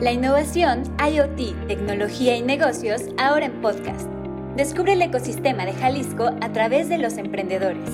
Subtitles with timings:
[0.00, 4.08] La innovación, IoT, tecnología y negocios ahora en podcast.
[4.56, 7.88] Descubre el ecosistema de Jalisco a través de los emprendedores.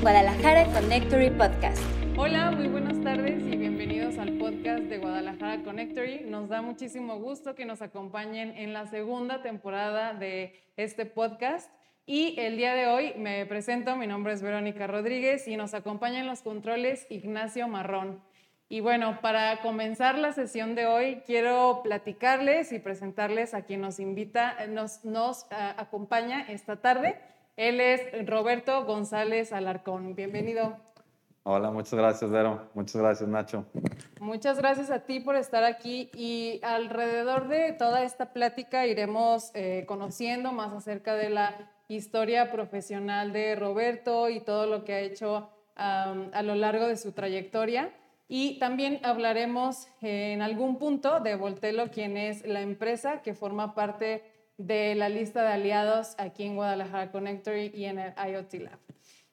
[0.00, 1.82] Guadalajara Connectory Podcast.
[2.16, 6.20] Hola, muy buenas tardes y bienvenidos al podcast de Guadalajara Connectory.
[6.24, 11.68] Nos da muchísimo gusto que nos acompañen en la segunda temporada de este podcast.
[12.06, 16.20] Y el día de hoy me presento, mi nombre es Verónica Rodríguez y nos acompaña
[16.20, 18.22] en los controles Ignacio Marrón.
[18.68, 24.00] Y bueno, para comenzar la sesión de hoy, quiero platicarles y presentarles a quien nos
[24.00, 27.20] invita, nos, nos uh, acompaña esta tarde.
[27.56, 30.14] Él es Roberto González Alarcón.
[30.14, 30.76] Bienvenido.
[31.46, 32.70] Hola, muchas gracias, Vero.
[32.72, 33.66] Muchas gracias, Nacho.
[34.18, 39.84] Muchas gracias a ti por estar aquí y alrededor de toda esta plática iremos eh,
[39.86, 41.54] conociendo más acerca de la
[41.88, 46.96] historia profesional de Roberto y todo lo que ha hecho um, a lo largo de
[46.96, 47.92] su trayectoria.
[48.28, 54.24] Y también hablaremos en algún punto de Voltelo, quien es la empresa que forma parte
[54.56, 58.78] de la lista de aliados aquí en Guadalajara Connectory y en el IoT Lab.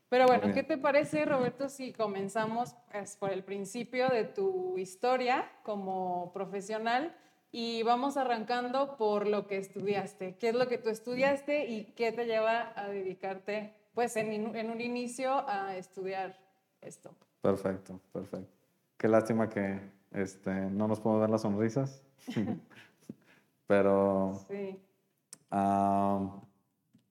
[0.10, 5.50] Pero bueno, ¿qué te parece, Roberto, si comenzamos pues, por el principio de tu historia
[5.64, 7.16] como profesional
[7.50, 10.36] y vamos arrancando por lo que estudiaste?
[10.36, 14.70] ¿Qué es lo que tú estudiaste y qué te lleva a dedicarte, pues, en, en
[14.70, 16.38] un inicio a estudiar
[16.82, 17.16] esto?
[17.42, 18.61] Perfecto, perfecto.
[19.02, 19.80] Qué lástima que
[20.12, 22.04] este, no nos podemos ver las sonrisas.
[23.68, 24.40] Pero.
[24.48, 24.80] Sí.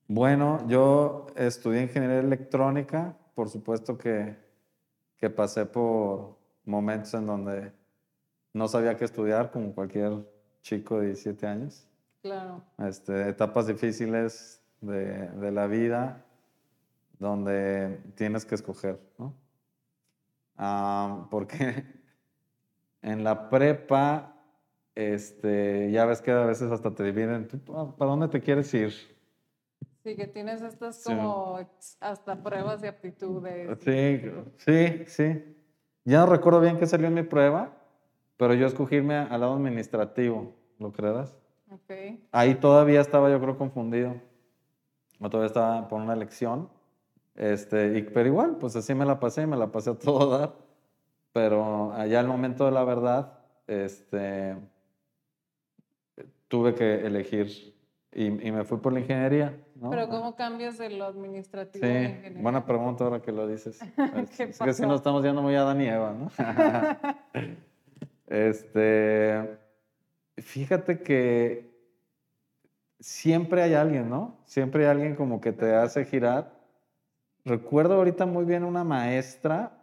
[0.07, 3.17] bueno, yo estudié ingeniería electrónica.
[3.35, 4.37] Por supuesto que,
[5.17, 7.73] que pasé por momentos en donde
[8.53, 10.25] no sabía qué estudiar, como cualquier
[10.61, 11.89] chico de 17 años.
[12.21, 12.63] Claro.
[12.77, 16.23] Este, etapas difíciles de, de, la vida
[17.19, 19.40] donde tienes que escoger, ¿no?
[21.29, 21.83] Porque
[23.01, 24.35] en la prepa,
[24.95, 27.47] este, ya ves que a veces hasta te dividen,
[27.97, 28.91] ¿para dónde te quieres ir?
[30.03, 31.59] Sí, que tienes estas como
[31.99, 33.77] hasta pruebas de aptitudes.
[33.81, 34.21] Sí,
[34.57, 35.57] sí, sí.
[36.05, 37.77] Ya no recuerdo bien qué salió en mi prueba,
[38.37, 41.37] pero yo escogíme al lado administrativo, ¿lo creerás?
[41.71, 42.19] Ok.
[42.31, 44.15] Ahí todavía estaba yo creo confundido.
[45.19, 46.67] O todavía estaba por una elección.
[47.35, 50.53] Este, y, pero igual, pues así me la pasé, me la pasé a todo dar.
[51.33, 54.57] Pero allá al momento de la verdad, este,
[56.47, 57.73] tuve que elegir
[58.11, 59.57] y, y me fui por la ingeniería.
[59.75, 59.89] ¿no?
[59.89, 62.41] Pero ¿cómo cambias de lo administrativo sí, a la ingeniería?
[62.41, 63.79] buena pregunta ahora que lo dices.
[64.35, 66.29] ¿Qué es que si nos estamos yendo muy a Dan y Eva, ¿no?
[68.27, 69.57] este,
[70.37, 71.71] fíjate que
[72.99, 74.37] siempre hay alguien, ¿no?
[74.45, 76.60] Siempre hay alguien como que te hace girar
[77.43, 79.81] Recuerdo ahorita muy bien una maestra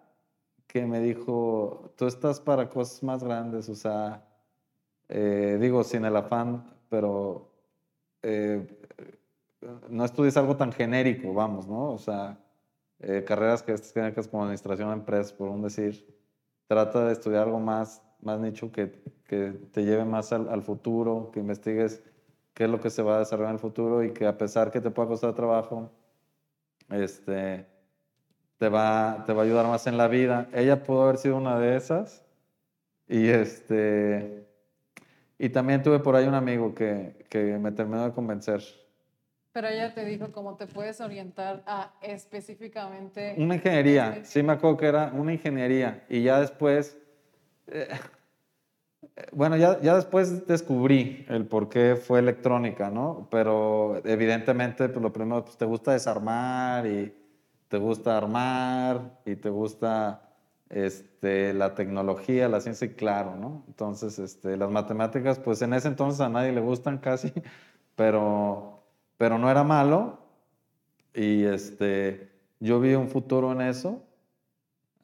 [0.69, 4.25] que me dijo, tú estás para cosas más grandes, o sea,
[5.09, 7.51] eh, digo, sin el afán, pero
[8.23, 8.65] eh,
[9.89, 11.93] no estudies algo tan genérico, vamos, ¿no?
[11.93, 12.39] O sea,
[13.01, 16.07] eh, carreras que técnicas como administración de empresas, por un decir,
[16.67, 21.31] trata de estudiar algo más, más nicho que, que te lleve más al, al, futuro,
[21.33, 22.03] que investigues
[22.55, 24.71] qué es lo que se va a desarrollar en el futuro y que a pesar
[24.71, 25.91] que te pueda costar trabajo,
[26.91, 27.67] este,
[28.59, 30.49] te, va, te va a ayudar más en la vida.
[30.53, 32.25] Ella pudo haber sido una de esas.
[33.09, 34.47] Y, este,
[35.39, 38.63] y también tuve por ahí un amigo que, que me terminó de convencer.
[39.53, 43.35] Pero ella te dijo cómo te puedes orientar a específicamente...
[43.39, 46.05] Una ingeniería, sí me acuerdo que era una ingeniería.
[46.09, 46.99] Y ya después...
[47.67, 47.89] Eh,
[49.33, 53.29] bueno, ya, ya después descubrí el por qué fue electrónica, ¿no?
[53.31, 57.15] Pero evidentemente, pues lo primero, pues te gusta desarmar y
[57.69, 60.29] te gusta armar y te gusta
[60.69, 63.65] este, la tecnología, la ciencia y claro, ¿no?
[63.69, 67.33] Entonces, este, las matemáticas, pues en ese entonces a nadie le gustan casi,
[67.97, 68.83] pero,
[69.17, 70.19] pero no era malo
[71.15, 72.31] y este,
[72.61, 74.03] yo vi un futuro en eso.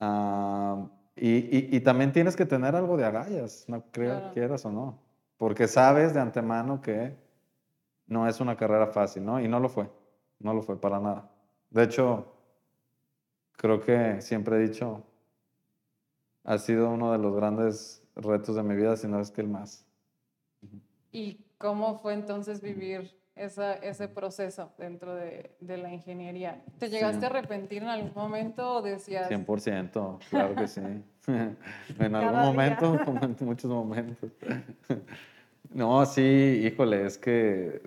[0.01, 4.35] Uh, y, y, también tienes que tener algo de agallas, no creo claro.
[4.35, 4.99] quieras o no,
[5.37, 7.17] porque sabes de antemano que
[8.07, 9.41] no es una carrera fácil, ¿no?
[9.41, 9.89] Y no lo fue,
[10.41, 11.31] no lo fue para nada.
[11.71, 12.35] De hecho,
[13.53, 15.05] creo que siempre he dicho,
[16.43, 19.49] ha sido uno de los grandes retos de mi vida, si no es que el
[19.49, 19.87] más.
[21.13, 26.63] ¿Y cómo fue entonces vivir esa, ese proceso dentro de, de, la ingeniería.
[26.79, 27.25] ¿Te llegaste sí.
[27.25, 29.31] a arrepentir en algún momento o decías?
[29.31, 30.81] 100%, claro que sí.
[31.27, 34.31] en algún momento, en muchos momentos.
[35.71, 37.83] no, sí, híjole, es que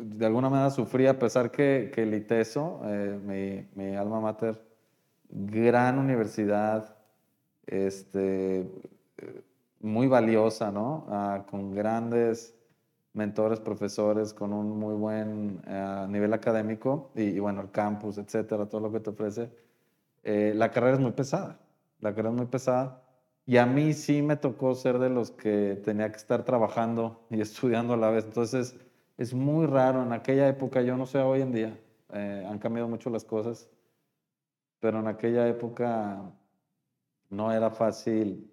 [0.00, 4.62] de alguna manera sufrí a pesar que, que el ITESO, eh, mi, mi alma mater,
[5.28, 6.96] gran universidad,
[7.66, 8.66] este,
[9.80, 11.06] muy valiosa, ¿no?
[11.08, 12.55] Ah, con grandes
[13.16, 18.82] mentores, profesores, con un muy buen eh, nivel académico y, bueno, el campus, etcétera, todo
[18.82, 19.50] lo que te ofrece.
[20.22, 21.58] Eh, la carrera es muy pesada,
[22.00, 23.02] la carrera es muy pesada.
[23.46, 27.40] Y a mí sí me tocó ser de los que tenía que estar trabajando y
[27.40, 28.24] estudiando a la vez.
[28.26, 28.76] Entonces,
[29.16, 30.02] es muy raro.
[30.02, 31.80] En aquella época, yo no sé hoy en día,
[32.12, 33.70] eh, han cambiado mucho las cosas,
[34.78, 36.22] pero en aquella época
[37.30, 38.52] no era fácil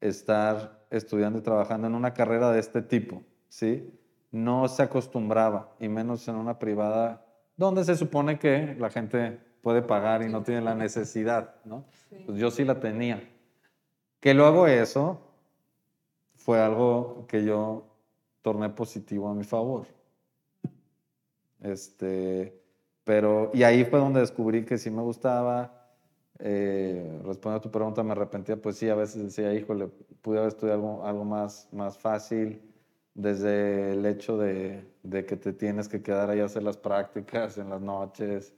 [0.00, 3.22] estar estudiando y trabajando en una carrera de este tipo.
[3.54, 3.88] ¿Sí?
[4.32, 7.24] No se acostumbraba, y menos en una privada
[7.56, 11.84] donde se supone que la gente puede pagar y no tiene la necesidad, ¿no?
[12.26, 13.22] Pues yo sí la tenía.
[14.18, 15.20] Que luego eso
[16.34, 17.86] fue algo que yo
[18.42, 19.86] torné positivo a mi favor.
[21.60, 22.60] Este,
[23.04, 25.92] pero, y ahí fue donde descubrí que sí me gustaba.
[26.40, 29.86] Eh, respondiendo a tu pregunta, me arrepentía, pues sí, a veces decía, híjole,
[30.20, 32.73] pude haber estudiado algo, algo más, más fácil
[33.14, 37.70] desde el hecho de, que te tienes que quedar ahí a hacer las prácticas en
[37.70, 38.52] las noches,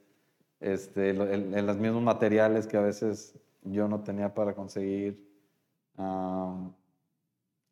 [0.60, 5.22] este, en, los mismos materiales que a veces yo no tenía para conseguir.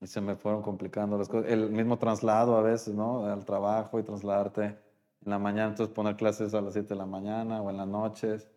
[0.01, 1.51] y se me fueron complicando las cosas.
[1.51, 3.25] El mismo traslado a veces, ¿no?
[3.27, 7.07] Al trabajo y trasladarte en la mañana, entonces poner clases a las 7 de la
[7.07, 8.49] mañana o en las noches.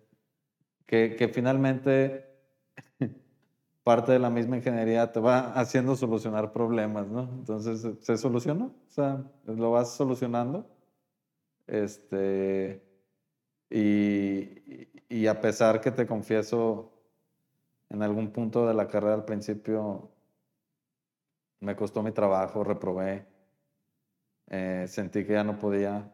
[0.86, 2.37] Que, que finalmente
[3.88, 7.22] parte de la misma ingeniería te va haciendo solucionar problemas, ¿no?
[7.22, 8.66] Entonces, ¿se soluciona?
[8.66, 10.70] O sea, lo vas solucionando.
[11.68, 12.84] Este,
[13.70, 16.92] y, y a pesar que te confieso,
[17.90, 20.12] en algún punto de la carrera al principio
[21.62, 23.26] me costó mi trabajo, reprobé,
[24.48, 26.14] eh, sentí que ya no podía.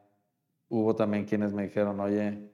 [0.69, 2.53] Hubo también quienes me dijeron, oye,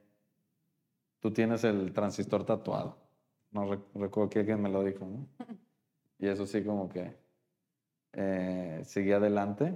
[1.20, 3.09] tú tienes el transistor tatuado.
[3.52, 5.26] No recuerdo que alguien me lo dijo, ¿no?
[6.18, 7.16] Y eso sí como que
[8.12, 9.74] eh, seguí adelante.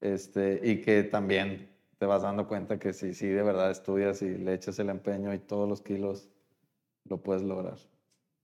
[0.00, 4.36] Este, y que también te vas dando cuenta que si, si de verdad estudias y
[4.36, 6.28] le echas el empeño y todos los kilos,
[7.04, 7.78] lo puedes lograr.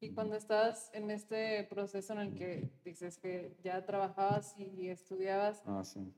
[0.00, 5.62] Y cuando estás en este proceso en el que dices que ya trabajabas y estudiabas,
[5.66, 6.12] ah, sí.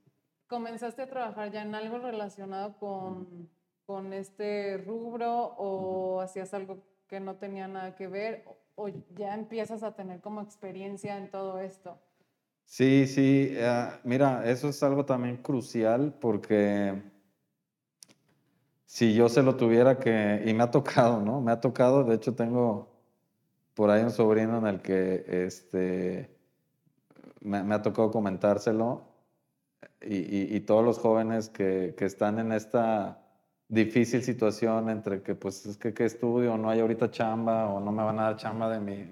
[0.47, 3.51] ¿comenzaste a trabajar ya en algo relacionado con,
[3.85, 6.83] con este rubro o hacías algo
[7.21, 8.45] no tenía nada que ver
[8.77, 11.99] o ya empiezas a tener como experiencia en todo esto?
[12.65, 17.03] Sí, sí, eh, mira, eso es algo también crucial porque
[18.87, 21.41] si yo se lo tuviera que, y me ha tocado, ¿no?
[21.41, 22.89] Me ha tocado, de hecho tengo
[23.75, 26.31] por ahí un sobrino en el que este,
[27.41, 29.03] me, ha tocado comentárselo
[30.01, 33.24] y, y, todos los jóvenes que, que están en esta
[33.69, 36.57] difícil situación entre que, pues, es que, ¿qué estudio?
[36.59, 39.09] No hay ahorita chamba o no me van a dar chamba de mi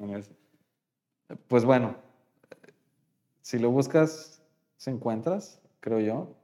[1.48, 1.96] Pues bueno,
[3.42, 4.42] si lo buscas,
[4.76, 6.36] se encuentras, creo yo.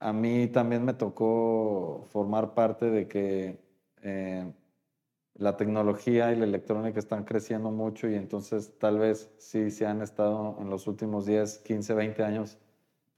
[0.00, 3.58] A mí también me tocó formar parte de que
[4.02, 4.52] eh,
[5.34, 10.02] la tecnología y la electrónica están creciendo mucho y entonces tal vez sí se han
[10.02, 12.58] estado en los últimos 10, 15, 20 años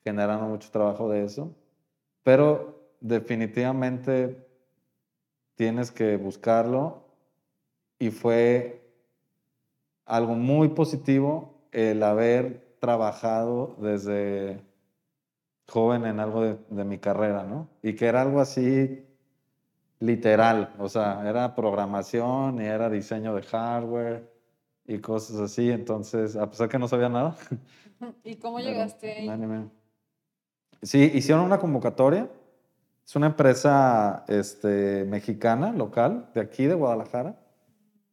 [0.04, 1.54] generando mucho trabajo de eso.
[2.22, 4.46] Pero definitivamente
[5.56, 7.04] tienes que buscarlo
[7.98, 8.80] y fue
[10.06, 14.60] algo muy positivo el haber trabajado desde
[15.68, 17.68] joven en algo de, mi carrera, ¿no?
[17.82, 19.06] Y que era algo así
[20.00, 24.32] literal, o sea, era programación y era diseño de hardware
[24.86, 27.36] y cosas así, entonces, a pesar que no sabía nada.
[28.24, 29.70] ¿Y cómo llegaste ahí?
[30.82, 32.28] Sí, hicieron una convocatoria
[33.10, 37.40] es una empresa este, mexicana, local, de aquí, de Guadalajara,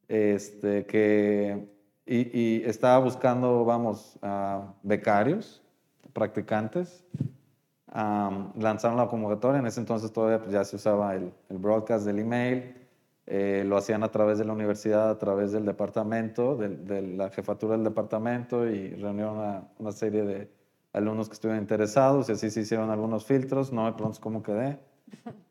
[0.08, 1.68] este, que
[2.04, 4.18] y, estaba buscando, vamos,
[4.82, 5.62] becarios,
[6.14, 7.06] practicantes.
[7.94, 12.74] lanzaron la convocatoria, en ese entonces todavía pues, ya se usaba el, broadcast del email,
[13.28, 17.74] eh, lo hacían a través de la universidad, a través del departamento, de, la jefatura
[17.74, 20.50] del departamento y reunieron a una serie de
[20.92, 24.80] alumnos que estuvieron interesados y así se hicieron algunos filtros, no me preguntes cómo quedé,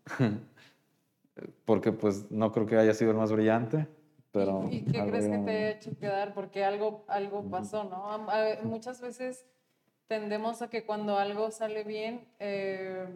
[1.64, 3.86] porque pues no creo que haya sido el más brillante,
[4.32, 4.68] pero...
[4.70, 6.34] ¿Y, qué crees que te haya hecho quedar?
[6.34, 8.26] Porque algo, algo pasó, ¿no?
[8.64, 9.44] Muchas veces
[10.06, 13.06] tendemos a que cuando algo sale bien, eh,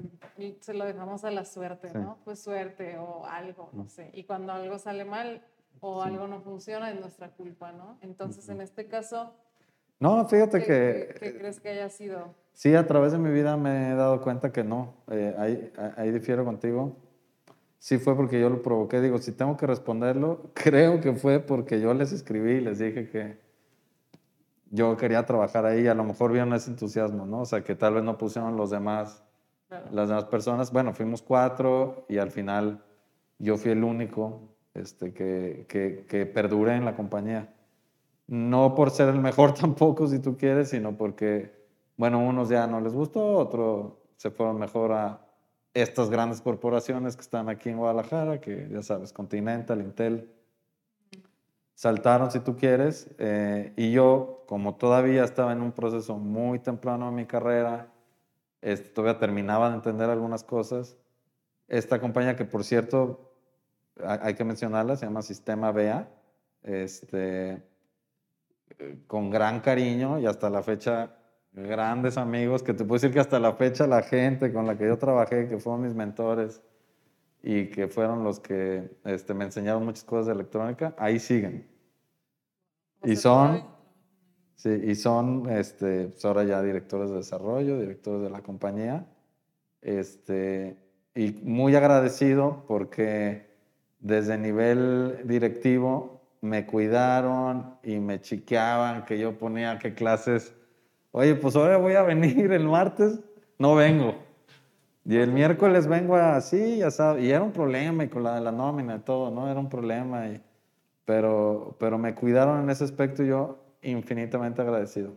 [0.60, 2.18] se lo dejamos a la suerte, ¿no?
[2.24, 4.10] Pues suerte o algo, no sé.
[4.14, 5.42] Y cuando algo sale mal
[5.80, 7.98] o algo no funciona, es nuestra culpa, ¿no?
[8.02, 9.32] Entonces, en este caso
[10.00, 11.14] no, fíjate que...
[11.20, 12.34] ¿Qué, crees que haya sido?
[12.54, 14.94] Sí, a través de mi vida me he dado cuenta que no.
[15.10, 16.96] Eh, ahí, ahí difiero contigo.
[17.78, 19.00] Sí fue porque yo lo provoqué.
[19.00, 23.08] Digo, si tengo que responderlo, creo que fue porque yo les escribí y les dije
[23.08, 23.38] que
[24.70, 27.40] yo quería trabajar ahí, a lo mejor vieron ese entusiasmo, ¿no?
[27.40, 29.22] O sea, que tal vez no pusieron los demás,
[29.90, 30.72] las demás personas.
[30.72, 32.82] Bueno, fuimos cuatro y al final
[33.38, 37.52] yo fui el único este, que, que, que perduré en la compañía.
[38.30, 41.52] No por ser el mejor tampoco, si tú quieres, sino porque,
[41.96, 45.26] bueno, unos ya no les gustó, otros se fueron mejor a
[45.74, 50.30] estas grandes corporaciones que están aquí en Guadalajara, que ya sabes, Continental, Intel,
[51.74, 57.08] saltaron si tú quieres, eh, y yo, como todavía estaba en un proceso muy temprano
[57.08, 57.92] en mi carrera,
[58.60, 60.96] este, todavía terminaba de entender algunas cosas,
[61.66, 63.32] esta compañía que por cierto,
[64.04, 66.08] hay que mencionarla, se llama Sistema BEA,
[66.62, 67.69] este,
[69.06, 71.16] con gran cariño y hasta la fecha
[71.52, 74.86] grandes amigos, que te puedo decir que hasta la fecha la gente con la que
[74.86, 76.62] yo trabajé, que fueron mis mentores,
[77.42, 81.66] y que fueron los que este, me enseñaron muchas cosas de electrónica, ahí siguen.
[83.02, 83.64] y son,
[84.56, 89.06] sí, y son este, pues ahora ya directores de desarrollo, directores de la compañía,
[89.80, 90.76] este,
[91.14, 93.48] y muy agradecido porque
[93.98, 100.54] desde nivel directivo me cuidaron y me chiqueaban que yo ponía qué clases,
[101.10, 103.20] oye, pues ahora voy a venir el martes,
[103.58, 104.30] no vengo
[105.04, 108.96] y el miércoles vengo así, ya sabes, y era un problema y con la nómina
[108.96, 109.50] y todo, ¿no?
[109.50, 110.42] Era un problema, y,
[111.04, 115.16] pero, pero me cuidaron en ese aspecto y yo infinitamente agradecido.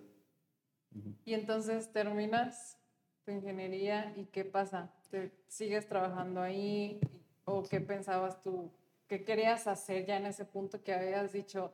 [1.26, 2.78] Y entonces terminas
[3.26, 4.92] tu ingeniería y ¿qué pasa?
[5.10, 7.00] ¿Te sigues trabajando ahí
[7.46, 8.72] o qué pensabas tú?
[9.08, 11.74] ¿Qué querías hacer ya en ese punto que habías dicho?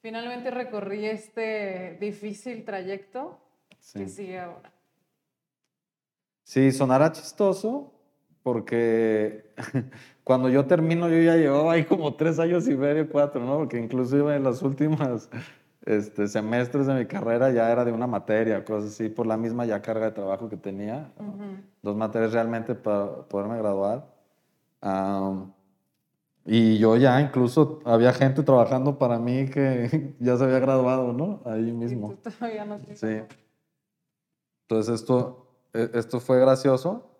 [0.00, 3.38] Finalmente recorrí este difícil trayecto.
[3.92, 4.72] ¿Qué sigue ahora?
[6.42, 7.92] Sí, sonará chistoso
[8.42, 9.54] porque
[10.24, 13.58] cuando yo termino yo ya llevaba ahí como tres años y medio, cuatro, ¿no?
[13.58, 15.30] Porque inclusive en los últimos
[15.86, 19.64] este, semestres de mi carrera ya era de una materia, cosas así, por la misma
[19.64, 21.10] ya carga de trabajo que tenía.
[21.82, 24.06] Dos materias realmente para poderme graduar.
[26.46, 31.40] Y yo ya incluso había gente trabajando para mí que ya se había graduado, ¿no?
[31.44, 32.12] Ahí mismo.
[32.12, 33.22] ¿Y tú todavía no Sí.
[34.68, 37.10] Entonces esto, e, esto fue gracioso.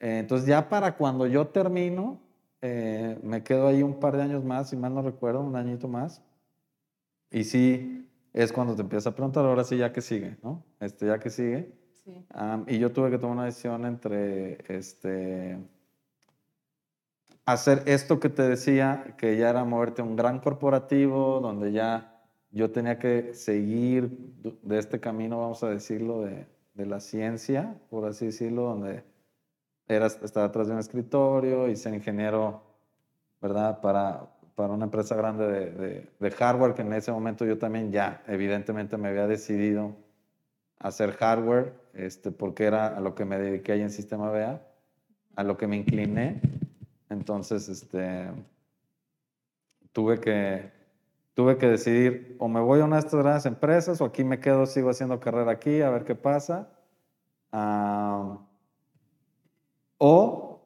[0.00, 2.20] Eh, entonces ya para cuando yo termino,
[2.60, 5.86] eh, me quedo ahí un par de años más, si mal no recuerdo, un añito
[5.86, 6.22] más.
[7.30, 10.64] Y sí, es cuando te empiezas a preguntar, ahora sí, ya que sigue, ¿no?
[10.80, 11.72] Este, ya que sigue.
[12.04, 12.24] Sí.
[12.68, 15.58] y yo tuve que tomar una decisión entre, este,
[17.52, 22.20] hacer esto que te decía, que ya era moverte a un gran corporativo, donde ya
[22.50, 24.10] yo tenía que seguir
[24.62, 29.02] de este camino, vamos a decirlo, de, de la ciencia, por así decirlo, donde
[29.86, 32.62] era, estaba atrás de un escritorio y ser ingeniero,
[33.40, 33.80] ¿verdad?
[33.80, 38.22] Para, para una empresa grande de, de, hardware, que en ese momento yo también ya,
[38.26, 39.96] evidentemente, me había decidido
[40.80, 44.60] hacer hardware, este, porque era a lo que me dediqué ahí en Sistema BA,
[45.34, 46.42] a lo que me incliné.
[47.10, 48.30] Entonces, este,
[49.92, 50.78] tuve que
[51.38, 54.40] tuve que decidir o me voy a una de estas grandes empresas o aquí me
[54.40, 56.68] quedo, sigo haciendo carrera aquí, a ver qué pasa.
[59.98, 60.60] o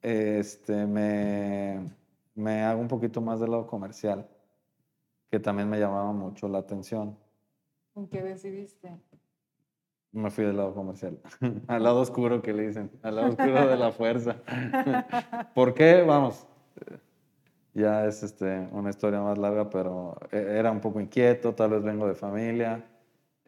[0.00, 1.90] este, me,
[2.34, 4.26] me hago un poquito más del lado comercial,
[5.30, 7.18] que también me llamaba mucho la atención.
[7.94, 8.98] ¿En qué decidiste?
[10.14, 11.18] Me fui del lado comercial,
[11.66, 14.36] al lado oscuro que le dicen, al lado oscuro de la fuerza.
[15.54, 16.02] ¿Por qué?
[16.02, 16.46] Vamos,
[17.74, 21.82] ya es este, una historia más larga, pero e, era un poco inquieto, tal vez
[21.82, 22.84] vengo de familia.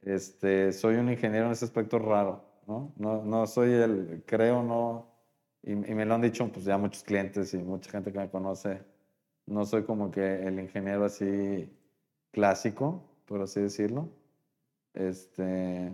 [0.03, 2.93] Este, soy un ingeniero en ese aspecto raro, ¿no?
[2.97, 5.07] No, no soy el, creo, no,
[5.63, 8.29] y, y, me lo han dicho pues ya muchos clientes y mucha gente que me
[8.29, 8.83] conoce,
[9.47, 11.73] no soy como que el ingeniero así
[12.33, 14.09] clásico, por así decirlo.
[14.95, 15.93] Este,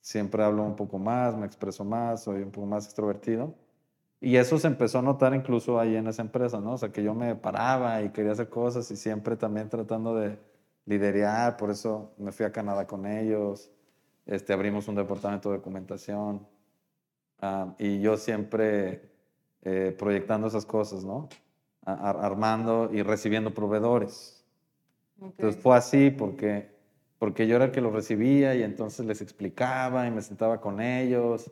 [0.00, 3.54] siempre hablo un poco más, me expreso más, soy un poco más extrovertido.
[4.20, 6.72] Y eso se empezó a notar incluso ahí en esa empresa, ¿no?
[6.72, 10.38] O sea, que yo me paraba y quería hacer cosas y siempre también tratando de
[10.86, 13.70] liderar, por eso me fui a Canadá con ellos,
[14.26, 16.46] este, abrimos un departamento de documentación
[17.40, 19.10] ah, y yo siempre
[19.62, 21.28] eh, proyectando esas cosas, ¿no?
[21.84, 24.44] armando y recibiendo proveedores.
[25.20, 26.70] Entonces fue así porque,
[27.18, 30.80] porque yo era el que los recibía y entonces les explicaba y me sentaba con
[30.80, 31.50] ellos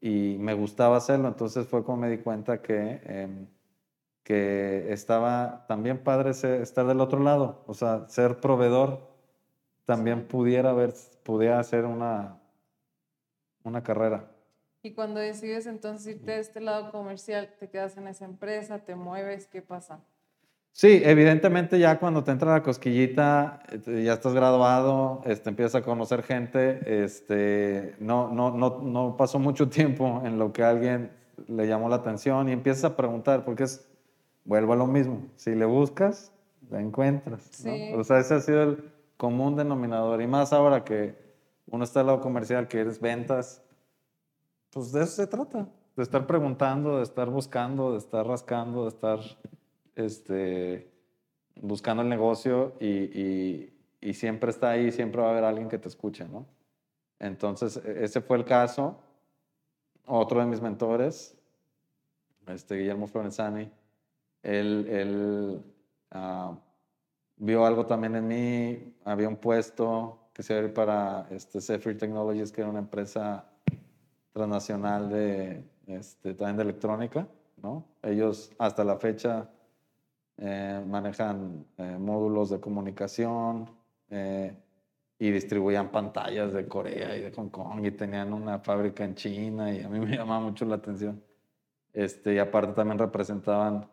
[0.00, 3.46] y me gustaba hacerlo, entonces fue como me di cuenta que, em,
[4.22, 9.10] que estaba también padre estar del otro lado, o sea, ser proveedor.
[9.84, 10.94] También pudiera haber,
[11.24, 12.40] pudiera hacer una,
[13.64, 14.30] una carrera.
[14.82, 18.94] Y cuando decides entonces irte de este lado comercial, te quedas en esa empresa, te
[18.96, 20.00] mueves, ¿qué pasa?
[20.72, 25.84] Sí, evidentemente ya cuando te entra la cosquillita, este, ya estás graduado, este, empiezas a
[25.84, 31.10] conocer gente, este, no, no, no, no pasó mucho tiempo en lo que a alguien
[31.46, 33.86] le llamó la atención y empiezas a preguntar, porque es,
[34.44, 36.32] vuelvo a lo mismo, si le buscas,
[36.70, 37.64] la encuentras.
[37.64, 37.72] ¿no?
[37.74, 37.92] Sí.
[37.94, 41.14] O sea, ese ha sido el común denominador y más ahora que
[41.66, 43.62] uno está al lado comercial, que eres ventas,
[44.70, 48.88] pues de eso se trata, de estar preguntando, de estar buscando, de estar rascando, de
[48.88, 49.20] estar
[49.96, 50.90] este,
[51.60, 55.88] buscando el negocio y, y- siempre está ahí, siempre va a haber alguien que te
[55.88, 56.46] escuche, ¿no?
[57.18, 58.98] Entonces, e- ese fue el caso.
[60.06, 61.38] Otro de mis mentores,
[62.48, 63.70] este, Guillermo Florenzani,
[64.42, 65.62] él, él,
[66.10, 66.58] ah,
[67.36, 71.60] vio algo también en mí, había un puesto que se iba a ir para este,
[71.60, 73.48] Zephyr Technologies, que era una empresa
[74.32, 77.28] transnacional de, este, también de electrónica,
[77.62, 77.84] ¿no?
[78.02, 79.48] Ellos hasta la fecha
[80.38, 83.70] eh, manejan eh, módulos de comunicación
[84.10, 84.56] eh,
[85.18, 89.72] y distribuían pantallas de Corea y de Hong Kong y tenían una fábrica en China
[89.72, 91.22] y a mí me llamaba mucho la atención.
[91.92, 93.86] Este, y aparte también representaban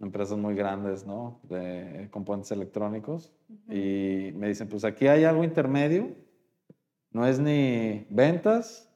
[0.00, 1.40] empresas muy grandes, ¿no?
[1.44, 3.32] De componentes electrónicos.
[3.68, 6.14] Y me dicen, pues aquí hay algo intermedio,
[7.10, 8.90] no es ni ventas,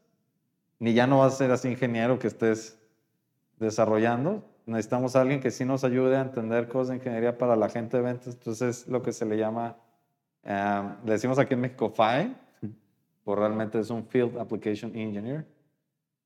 [0.78, 2.78] ni ya no vas a ser así ingeniero que estés
[3.59, 4.45] desarrollando.
[4.66, 7.96] Necesitamos a alguien que sí nos ayude a entender cosas de ingeniería para la gente
[7.96, 8.35] de ventas.
[8.35, 9.76] Entonces, es lo que se le llama,
[10.42, 12.35] eh, le decimos aquí en México FI,
[13.23, 15.46] por realmente es un Field Application Engineer,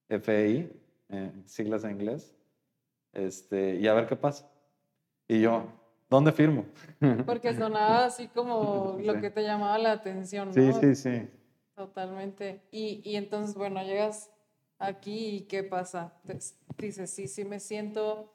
[0.08, 0.72] FAI,
[1.10, 2.34] eh, siglas en inglés.
[3.12, 4.50] Este, y a ver qué pasa.
[5.28, 5.64] Y yo,
[6.08, 6.64] ¿dónde firmo?
[7.26, 9.20] Porque sonaba así como lo Sí.
[9.20, 10.54] que te llamaba la atención, ¿no?
[10.54, 11.28] Sí, sí, sí.
[11.74, 12.62] Totalmente.
[12.70, 14.30] Y, y entonces, bueno, llegas
[14.80, 16.14] aquí y ¿qué pasa?
[16.26, 16.38] Te-
[16.78, 18.32] dices, sí, sí me siento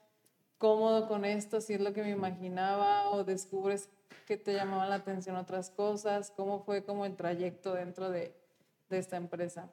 [0.56, 3.90] cómodo con esto, si es lo que me imaginaba, o descubres
[4.26, 6.32] que te llamaban la atención otras cosas.
[6.34, 8.34] ¿Cómo fue como el trayecto dentro de,
[8.88, 9.68] de esta empresa?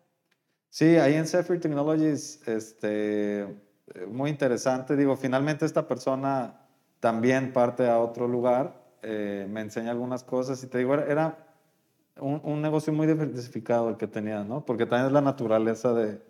[0.69, 3.47] Sí, ahí en Zephyr Technologies, este, eh,
[4.07, 4.95] muy interesante.
[4.95, 6.67] Digo, finalmente esta persona
[6.99, 11.37] también parte a otro lugar, eh, me enseña algunas cosas y te digo, era
[12.19, 14.65] un, un negocio muy diversificado el que tenía, ¿no?
[14.65, 16.21] Porque también es la naturaleza de,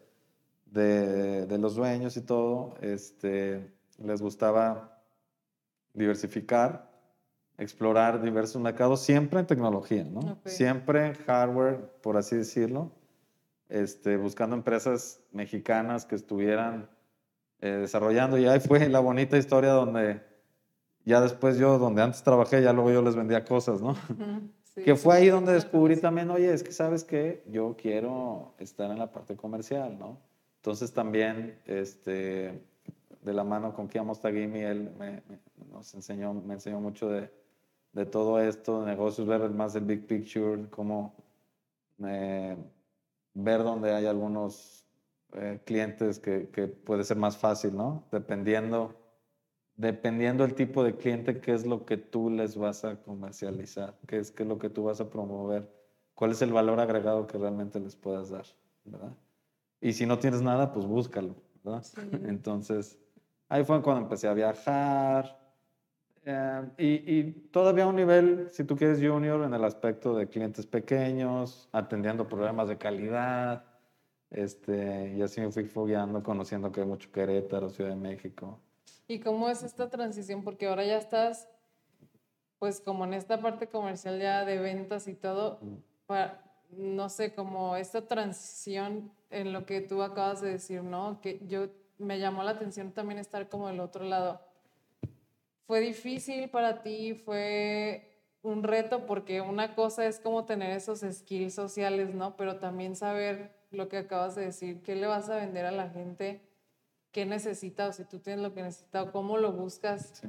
[0.74, 2.76] de, de los dueños y todo.
[2.82, 3.72] Este,
[4.04, 5.02] les gustaba
[5.94, 6.92] diversificar,
[7.58, 10.40] explorar diversos mercados, siempre en tecnología, ¿no?
[10.46, 12.92] Siempre en hardware, por así decirlo
[13.74, 16.90] este, buscando empresas mexicanas que estuvieran
[17.60, 18.38] eh, desarrollando.
[18.38, 20.22] Y ahí fue la bonita historia donde
[21.06, 23.96] ya después yo, donde antes trabajé, ya luego yo les vendía cosas, ¿no?
[24.74, 28.90] Sí, que fue ahí donde descubrí también, oye, es que sabes que yo quiero estar
[28.90, 30.18] en la parte comercial, ¿no?
[30.64, 32.64] Entonces también, este,
[33.22, 37.30] de la mano con Kiamo Tagimi, él me, me- nos enseñó, me enseñó mucho de,
[37.92, 41.16] de todo esto, de negocios, ver más el big picture, cómo
[42.06, 42.58] eh,
[43.34, 44.88] ver dónde hay algunos
[45.34, 48.06] eh, clientes que, que puede ser más fácil, ¿no?
[48.12, 48.96] Dependiendo,
[49.76, 54.20] dependiendo el tipo de cliente, qué es lo que tú les vas a comercializar, qué
[54.20, 55.70] es, qué es lo que tú vas a promover,
[56.16, 58.46] cuál es el valor agregado que realmente les puedas dar,
[58.86, 59.14] ¿verdad?
[59.84, 61.84] Y si no tienes nada, pues búscalo, ¿verdad?
[61.84, 62.00] Sí.
[62.26, 62.98] Entonces,
[63.50, 65.38] ahí fue cuando empecé a viajar.
[66.26, 66.88] eh, y,
[67.20, 71.68] y todavía a un nivel, si tú quieres, junior en el aspecto de clientes pequeños,
[71.74, 73.66] atendiendo problemas de calidad.
[74.32, 78.60] Este, y así me fui fogueando, conociendo que hay mucho Querétaro, Ciudad de México.
[79.08, 80.44] ¿Y cómo es esta transición?
[80.44, 81.48] Porque ahora ya estás,
[82.58, 85.60] pues como en esta parte comercial ya de ventas y todo,
[86.08, 86.42] para,
[86.78, 91.20] no sé, como esta transición en lo que tú acabas de decir, ¿no?
[91.22, 94.42] Que yo me llamó la atención también estar como del otro lado.
[95.66, 97.14] ¿Fue difícil para ti?
[97.14, 99.06] ¿Fue un reto?
[99.06, 102.36] Porque una cosa es como tener esos skills sociales, ¿no?
[102.36, 105.90] Pero también saber lo que acabas de decir, qué le vas a vender a la
[105.90, 106.42] gente,
[107.12, 110.20] qué necesita, o si tú tienes lo que necesita, o cómo lo buscas.
[110.22, 110.28] Sí.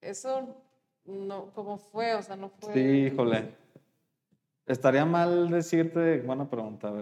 [0.00, 0.56] Eso,
[1.04, 2.14] no, ¿cómo fue?
[2.14, 2.72] O sea, no fue...
[2.72, 3.54] Sí, híjole.
[4.68, 6.92] Estaría mal decirte, buena pregunta,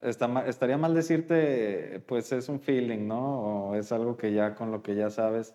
[0.00, 3.70] está estaría mal decirte, pues es un feeling, ¿no?
[3.70, 5.54] O es algo que ya con lo que ya sabes.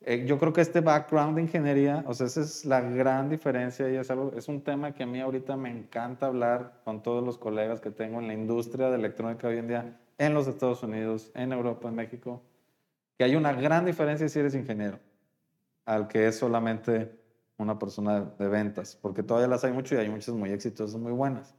[0.00, 3.88] Eh, yo creo que este background de ingeniería, o sea, esa es la gran diferencia
[3.88, 7.24] y es algo, es un tema que a mí ahorita me encanta hablar con todos
[7.24, 10.82] los colegas que tengo en la industria de electrónica hoy en día, en los Estados
[10.82, 12.42] Unidos, en Europa, en México,
[13.16, 14.98] que hay una gran diferencia si eres ingeniero
[15.86, 17.23] al que es solamente
[17.58, 21.12] una persona de ventas, porque todavía las hay mucho y hay muchas muy exitosas, muy
[21.12, 21.54] buenas.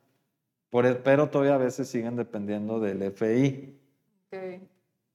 [0.70, 3.80] Por, e- pero todavía a veces siguen dependiendo del FI.
[4.28, 4.62] Ok.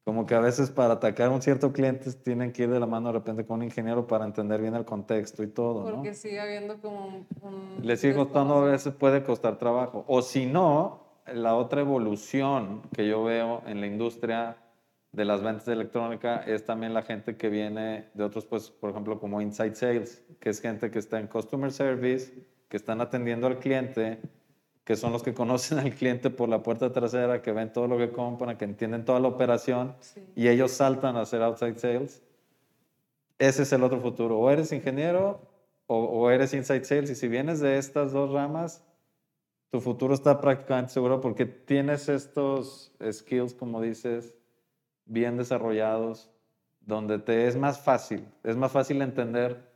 [0.05, 2.87] como que a veces para atacar a un cierto cliente tienen que ir de la
[2.87, 5.97] mano de repente con un ingeniero para entender bien el contexto y todo, ¿no?
[5.97, 7.27] Porque sigue habiendo como un...
[7.43, 10.05] un Le sigue costando, a veces puede costar trabajo.
[10.09, 14.57] O si no, la otra evolución que yo veo en la industria
[15.13, 18.91] de las ventas de electrónica es también la gente que viene de otros puestos, por
[18.91, 22.33] ejemplo, como Inside Sales, que es gente que está en Customer Service,
[22.69, 24.21] que están atendiendo al cliente,
[24.85, 27.99] que son los que conocen al cliente por la puerta trasera, que ven todo lo
[27.99, 30.23] que compran, que entienden toda la operación Sí.
[30.37, 32.23] y ellos saltan a hacer outside sales.
[33.39, 34.39] Ese es el otro futuro.
[34.39, 35.41] O eres ingeniero
[35.87, 37.11] o, o eres inside sales.
[37.11, 38.85] Y si vienes de estas dos ramas,
[39.71, 44.35] tu futuro está prácticamente seguro porque tienes estos skills, como dices,
[45.11, 46.31] bien desarrollados,
[46.81, 49.69] donde te es más fácil, es más fácil entender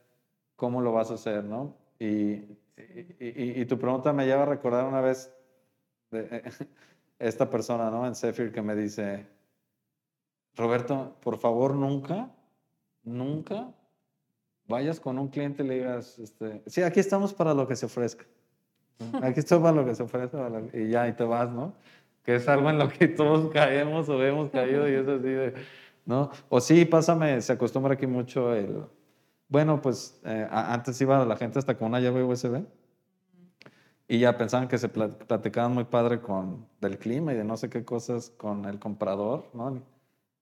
[0.57, 1.77] cómo lo vas a hacer, ¿no?
[1.99, 2.35] Y,
[3.21, 5.35] y- tu pregunta me lleva a recordar una vez
[6.11, 6.43] de,
[7.19, 8.07] esta persona, ¿no?
[8.07, 9.27] En Zephyr que me dice,
[10.57, 12.31] Roberto, por favor, nunca,
[13.03, 13.73] nunca
[14.69, 17.87] vayas con un cliente y le digas, este, sí, aquí estamos para lo que se
[17.87, 18.25] ofrezca.
[19.21, 21.75] Aquí estoy para lo que se lo- y ya, y te vas, ¿no?
[22.25, 25.55] Que es algo en lo que todos caemos o hemos caído y es así de,
[26.07, 26.31] ¿no?
[26.49, 28.83] O sí, pásame, se acostumbra aquí mucho el,
[29.49, 32.65] bueno, pues eh, antes iba la gente hasta con una llave USB
[34.09, 37.57] y ya pensaban que se pla- platicaban muy padre con del clima y de no
[37.57, 39.83] sé qué cosas con el comprador, ¿no?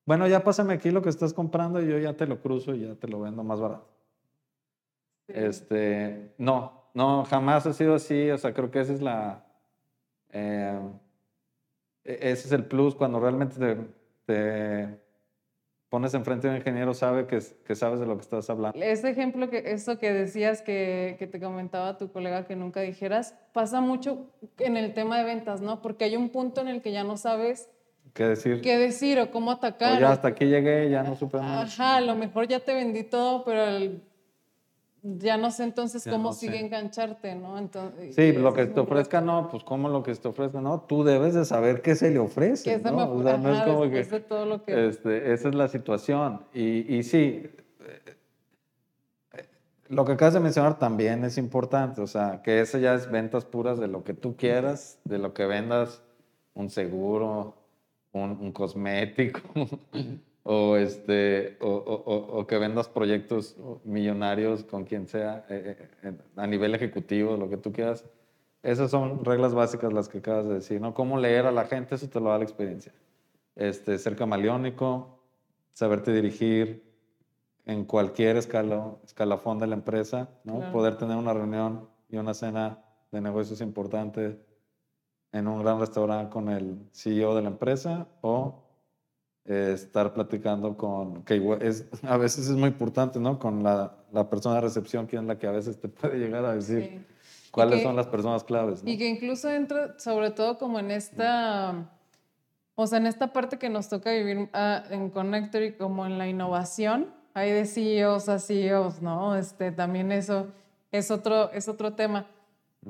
[0.04, 2.86] Bueno, ya pásame aquí lo que estás comprando y yo ya te lo cruzo y
[2.86, 3.86] ya te lo vendo más barato.
[5.28, 5.34] Sí.
[5.36, 8.30] Este, no, no, jamás ha sido así.
[8.30, 9.46] O sea, creo que esa es la.
[10.30, 10.80] eh,
[12.04, 13.76] ese es el plus cuando realmente te,
[14.26, 14.98] te
[15.88, 17.40] pones enfrente de un ingeniero, sabe que,
[17.74, 18.78] sabes de lo que estás hablando.
[18.82, 23.34] Ese ejemplo, que, eso que decías que, que te comentaba tu colega que nunca dijeras,
[23.52, 24.26] pasa mucho
[24.58, 25.82] en el tema de ventas, ¿no?
[25.82, 27.68] Porque hay un punto en el que ya no sabes
[28.14, 28.60] ¿Qué decir?
[28.62, 30.00] qué decir o cómo O atacar.
[30.00, 31.78] ya o- hasta aquí llegué, ya no supe más.
[31.78, 34.02] Ajá, a lo mejor ya te vendí todo, pero el-
[35.02, 36.46] ya no sé entonces Ya cómo no sé.
[36.46, 37.58] sigue engancharte, ¿no?
[37.58, 40.82] Entonces, Sí, y lo que te ofrezca no, pues como lo que te ofrezca no,
[40.82, 42.92] tú debes de saber qué se le ofrece, ¿no?
[42.92, 44.04] me O sea, no es como que...
[44.04, 44.88] de todo lo que...
[44.88, 46.42] Este, esa es la situación.
[46.54, 47.42] Y, y sí,
[47.80, 48.16] eh,
[49.32, 49.48] eh,
[49.88, 53.44] lo que acabas de mencionar también es importante, o sea, que eso ya es ventas
[53.44, 56.00] puras de lo que tú quieras, de lo que vendas,
[56.54, 57.56] un seguro,
[58.12, 59.40] un, un cosmético,
[60.44, 66.46] o, este, o, o- o- que vendas proyectos millonarios con quien sea, eh, eh, a
[66.46, 68.05] nivel ejecutivo, lo que tú quieras.
[68.62, 70.94] Esas son reglas básicas las que acabas de decir, ¿no?
[70.94, 72.92] Cómo leer a la gente, eso te lo da la experiencia
[73.55, 75.20] este, ser camaleónico,
[75.74, 76.90] saberte dirigir
[77.66, 80.57] en cualquier escala, escalafón de la empresa, ¿no?
[80.59, 80.72] Claro.
[80.72, 84.40] poder tener una reunión y una cena de negocios importante
[85.33, 88.62] en un gran restaurante con el CEO de la empresa o
[89.44, 93.38] eh, estar platicando con, que igual es, a veces es muy importante, ¿no?
[93.38, 96.44] Con la, la persona de recepción, que es la que a veces te puede llegar
[96.44, 97.07] a decir Sí.
[97.50, 98.90] cuáles que- son las personas claves, ¿no?
[98.90, 101.90] Y que incluso entra, sobre todo como en esta,
[102.74, 106.18] o sea, en esta parte que nos toca vivir ah, en Connector y como en
[106.18, 109.37] la innovación, hay de CEOs a CEOs, ¿no?
[109.37, 110.48] Este, también eso
[110.90, 112.26] es otro, es otro tema.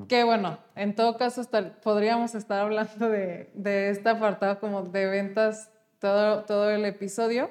[0.07, 5.05] Que bueno, en todo caso estar- podríamos estar hablando de, de este apartado como de
[5.05, 5.69] ventas
[6.03, 7.49] todo, todo el episodio.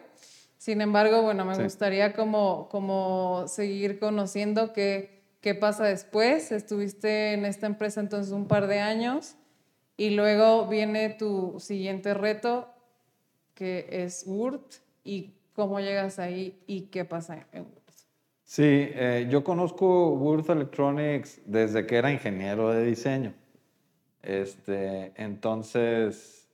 [0.59, 1.63] Sin embargo, bueno, me Sí.
[1.63, 6.53] gustaría como, como seguir conociendo qué, qué pasa después.
[6.53, 9.37] Estuviste en esta empresa entonces un par de años
[9.97, 12.69] y luego viene tu siguiente reto,
[13.55, 14.61] que es Word,
[15.03, 17.73] y cómo llegas ahí y qué pasa en Word.
[18.45, 23.33] Sí, eh, yo conozco Worth Electronics desde que era ingeniero de diseño.
[24.23, 26.47] Este, entonces,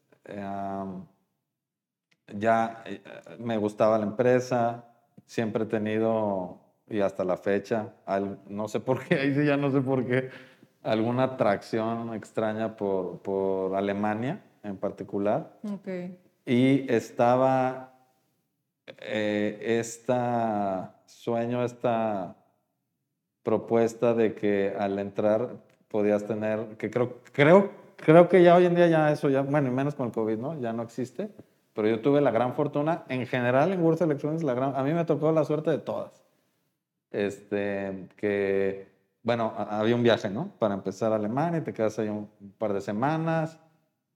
[2.37, 3.01] ya eh,
[3.38, 4.85] me gustaba la empresa,
[5.27, 9.57] siempre he tenido, y hasta la fecha, al- no sé por qué, ahí sí ya
[9.57, 10.31] no sé por qué,
[10.83, 15.53] alguna atracción extraña por, por Alemania en particular.
[15.73, 15.88] Ok.
[16.47, 17.93] Y estaba
[19.01, 22.37] eh, esta sueño, esta
[23.43, 25.57] propuesta de que al entrar
[25.88, 29.71] podías tener, que creo, creo, creo que ya hoy en día ya eso, ya, bueno,
[29.73, 30.61] menos con el COVID, ¿no?
[30.61, 31.31] Ya no existe.
[31.79, 34.93] Pero yo tuve la gran fortuna, en general en World Electronics, la gran, a mí
[34.93, 36.25] me tocó la suerte de todas.
[37.12, 38.88] Este, que,
[39.23, 40.51] bueno, había un viaje, ¿no?
[40.59, 43.61] Para empezar a Alemania, y te quedas ahí un, un par de semanas.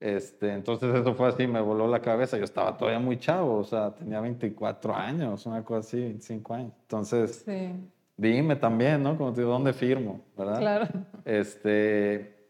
[0.01, 2.37] Este, entonces eso fue así, me voló la cabeza.
[2.37, 6.73] Yo estaba todavía muy chavo, o sea, tenía 24 años, una cosa así, 25 años.
[6.81, 7.71] Entonces, Sí,
[8.17, 9.17] dime también, ¿no?
[9.17, 10.21] Como te digo, ¿dónde firmo?
[10.37, 10.59] ¿Verdad?
[10.59, 10.89] claro.
[11.25, 12.49] Este,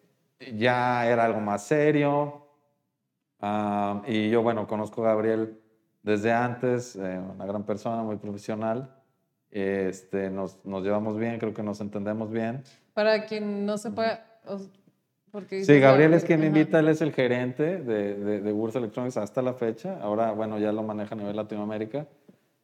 [0.57, 2.41] ya era algo más serio.
[4.07, 5.59] Y yo, bueno, conozco a Gabriel
[6.02, 8.90] desde antes, eh, una gran persona, muy profesional.
[9.50, 12.62] Este, nos, nos llevamos bien, creo que nos entendemos bien.
[12.94, 14.20] Para quien no sepa,
[15.31, 18.78] porque Sí, Gabriel es quien me invita, él es el gerente de, de, de Bursa
[18.78, 19.98] Electronics hasta la fecha.
[20.02, 22.07] Ahora, bueno, ya lo maneja a nivel Latinoamérica.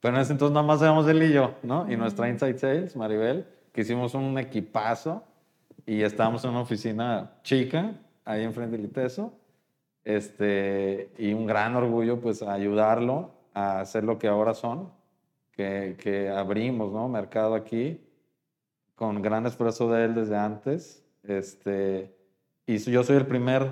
[0.00, 1.90] Pero en ese entonces nada más éramos él y yo, ¿no?
[1.90, 5.24] Y nuestra Inside Sales, Maribel, que hicimos un equipazo
[5.86, 9.32] y estábamos en una oficina chica, ahí enfrente del ITESO.
[10.08, 14.90] Este, y un gran orgullo, pues, ayudarlo a hacer lo que ahora son,
[15.52, 17.10] que, que abrimos, ¿no?
[17.10, 18.00] Mercado aquí,
[18.94, 21.04] con gran esfuerzo de él desde antes.
[21.24, 22.10] Este,
[22.66, 23.70] y yo soy el primer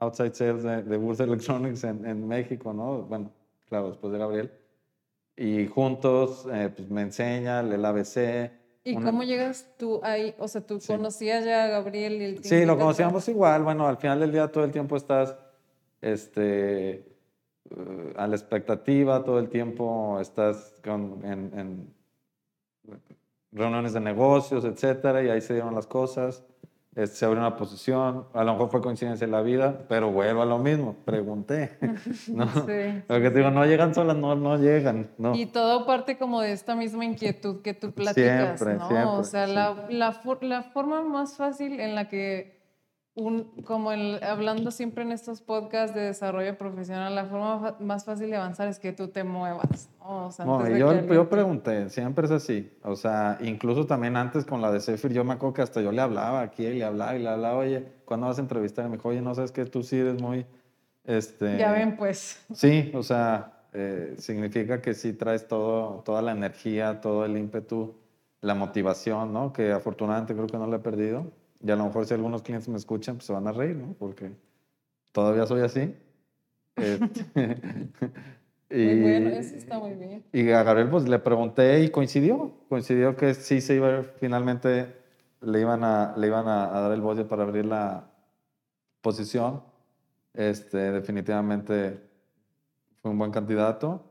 [0.00, 3.02] outside sales de, de Bursa Electronics en, en México, ¿no?
[3.02, 3.30] Bueno,
[3.68, 4.50] claro, después de Gabriel.
[5.36, 8.50] Y juntos, eh, pues me enseña el ABC.
[8.82, 10.34] ¿Y una- cómo llegas tú ahí?
[10.40, 10.88] O sea, tú Sí.
[10.88, 13.62] conocías ya a Gabriel y el Sí, lo conocíamos igual.
[13.62, 15.36] Bueno, al final del día todo el tiempo estás
[16.02, 16.90] este,
[17.70, 21.94] eh, a la expectativa, todo el tiempo estás con- en, en
[23.52, 26.44] reuniones de negocios, etcétera, y ahí se dieron las cosas.
[26.94, 30.42] Este, se abrió una posición, a lo mejor fue coincidencia en la vida, pero vuelvo
[30.42, 31.78] a lo mismo, pregunté.
[32.28, 32.46] ¿no?
[32.66, 33.02] Sí.
[33.08, 35.08] Lo que te digo, no llegan solas, no, no llegan.
[35.16, 35.34] No.
[35.34, 38.88] Y todo parte como de esta misma inquietud que tú platicas, Siempre, ¿no?
[38.88, 42.60] siempre, o sea, la, la, la forma más fácil en la que,
[43.14, 48.30] un, como en- hablando siempre en estos podcasts de desarrollo profesional, la forma más fácil
[48.30, 50.26] de avanzar es que tú te muevas, ¿no?
[50.26, 52.72] O sea, No, antes y de yo, pregunté, siempre es así.
[52.82, 55.92] O sea, incluso también antes con la de Zephyr, yo me acuerdo que hasta yo
[55.92, 58.86] le hablaba aquí, le hablaba y le hablaba, oye, ¿cuándo vas a entrevistar?
[58.86, 60.46] Y me dijo, oye, no sabes que tú sí eres muy.
[61.04, 62.42] Este, Ya ven, pues.
[62.54, 67.94] Sí, o sea, eh, significa que sí traes todo, toda la energía, todo el ímpetu,
[68.40, 69.52] la motivación, ¿no?
[69.52, 71.26] Que afortunadamente creo que no la he perdido.
[71.64, 73.94] Y a lo mejor si algunos clientes me escuchan, pues se van a reír, ¿no?
[73.98, 74.32] Porque
[75.12, 75.94] todavía soy así.
[76.76, 77.24] Este,
[78.70, 80.24] Muy bueno, eso está muy bien.
[80.32, 84.96] y a Gabriel pues le pregunté y coincidió, coincidió que sí se iba, finalmente
[85.42, 88.08] le iban a, le iban a, a dar el budget para abrir la
[89.02, 89.62] posición.
[90.32, 92.00] Este, definitivamente
[93.02, 94.02] fue un buen candidato.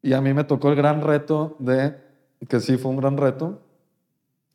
[0.00, 1.94] Y a mí me tocó el gran reto de,
[2.48, 3.60] que sí fue un gran reto,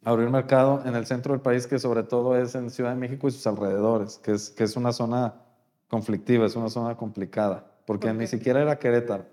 [0.06, 3.28] abrir mercado en el centro del país, que sobre todo es en Ciudad de México
[3.28, 5.34] y sus alrededores, que es, que es una zona
[5.88, 9.26] conflictiva, es una zona complicada, porque ¿Por ni siquiera era Querétaro.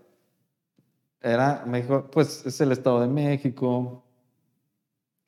[1.21, 4.03] Era México, pues es el Estado de México.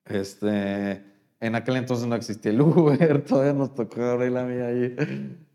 [0.06, 1.04] Este,
[1.40, 4.96] en aquel entonces no existía el Uber, todavía nos tocó abrir la mía ahí.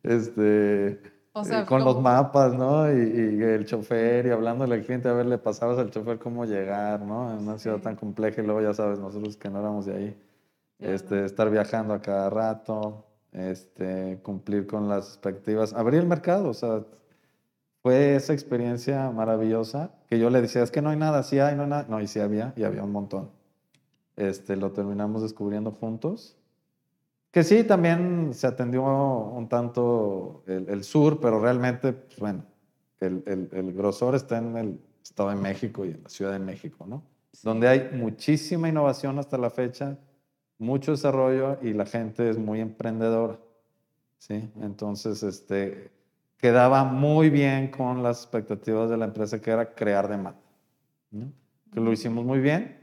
[0.04, 1.02] Este,
[1.42, 2.92] O sea, eh, con los mapas, ¿no?
[2.92, 6.46] Y, y el chofer y hablándole al cliente, a ver, le pasabas al chofer cómo
[6.46, 7.32] llegar, ¿no?
[7.32, 10.18] En una ciudad tan compleja y luego ya sabes, nosotros que no éramos de ahí,
[10.80, 16.54] este, estar viajando a cada rato, este, cumplir con las expectativas, abrir el mercado, o
[16.54, 16.84] sea,
[17.82, 21.56] fue esa experiencia maravillosa que yo le decía, es que no hay nada, sí hay,
[21.56, 23.30] no hay nada, no, y sí había, y había un montón.
[24.18, 26.36] Este, lo terminamos descubriendo juntos.
[27.32, 32.44] Que sí, también se atendió un tanto el, el sur, pero realmente, pues bueno,
[33.00, 36.40] el, el- el grosor está en el Estado de México y en la Ciudad de
[36.40, 37.04] México, ¿no?
[37.44, 39.98] Donde hay muchísima innovación hasta la fecha,
[40.58, 43.40] mucho desarrollo y la gente es muy emprendedora,
[44.18, 44.50] ¿sí?
[44.62, 45.92] Entonces, este,
[46.38, 50.40] quedaba muy bien con las expectativas de la empresa, que era crear demanda,
[51.12, 51.32] ¿no?
[51.72, 52.76] Que lo hicimos muy bien.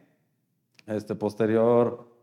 [0.86, 2.15] Este, posterior,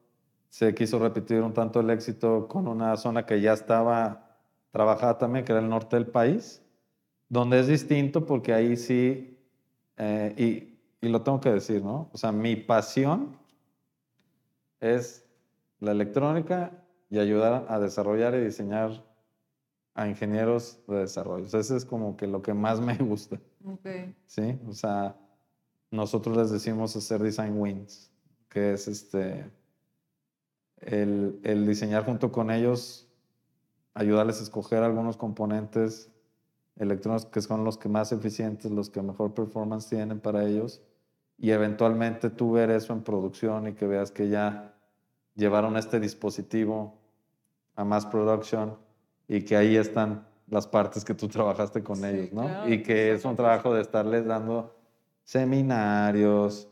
[0.54, 4.38] se quiso repetir un tanto el éxito con una zona que ya estaba
[4.70, 6.62] trabajada también, que era el norte del país,
[7.28, 9.36] donde es distinto porque ahí sí,
[9.98, 12.08] eh, y, y lo tengo que decir, ¿no?
[12.13, 13.36] O sea, mi pasión
[14.80, 15.26] es
[15.80, 19.04] la electrónica y ayudar a desarrollar y diseñar
[19.96, 21.46] a ingenieros de desarrollo.
[21.46, 23.88] O sea, Ese es como que lo que más me gusta, Ok.
[24.28, 24.60] ¿sí?
[24.68, 25.16] O sea,
[25.89, 28.12] nosotros les decimos hacer design wins,
[28.50, 29.50] que es este,
[30.86, 33.08] el, el diseñar junto con ellos,
[33.93, 36.10] ayudarles a escoger algunos componentes
[36.78, 40.82] electrónicos que son los que más eficientes, los que mejor performance tienen para ellos,
[41.38, 44.74] y eventualmente tú ver eso en producción y que veas que ya
[45.36, 46.96] llevaron este dispositivo
[47.76, 48.76] a mass production
[49.28, 52.43] y que ahí están las partes que tú trabajaste con Sí, ellos, ¿no?
[52.43, 54.76] claro, y que es un trabajo de estarles dando
[55.24, 56.67] seminarios,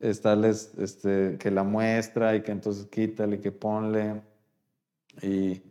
[0.00, 4.22] estarles, este, que la muestra y que entonces quítale que ponle
[5.22, 5.62] y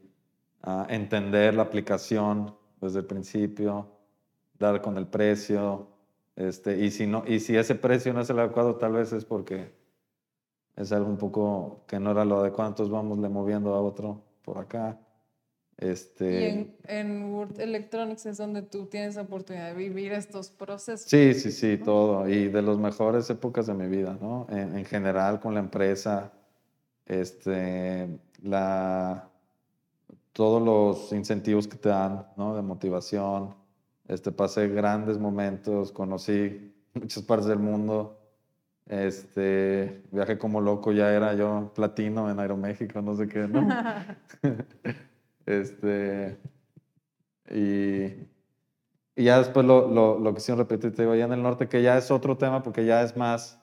[0.64, 3.88] ah, entender la aplicación desde el principio,
[4.60, 5.88] dar con el precio,
[6.36, 9.26] este, y, si no, y si ese precio no es el adecuado, tal vez es
[9.26, 9.74] porque
[10.76, 14.22] es algo un poco que no era lo adecuado, entonces vamos le moviendo a otro
[14.44, 15.00] por acá.
[15.78, 20.50] Este, Y en, en Word Electronics es donde tú tienes la oportunidad de vivir estos
[20.50, 21.08] procesos.
[21.08, 22.28] Sí, sí, sí, todo.
[22.28, 24.48] Y de las mejores épocas de mi vida, ¿no?
[24.50, 26.34] En, en general con la empresa,
[27.06, 28.10] este,
[28.42, 29.30] la,
[30.34, 32.56] todos los incentivos que te dan, ¿no?
[32.56, 33.56] De motivación.
[34.08, 38.20] Este, pasé grandes momentos, conocí muchas partes del mundo.
[38.88, 43.68] Este, viajé como loco, ya era yo platino en Aeroméxico, no sé qué, ¿no?
[45.48, 46.38] este,
[47.50, 48.04] y,
[49.16, 51.82] y ya después lo, lo, lo quisieron repetir, te digo, allá en el norte, que
[51.82, 53.60] ya es otro tema porque ya es más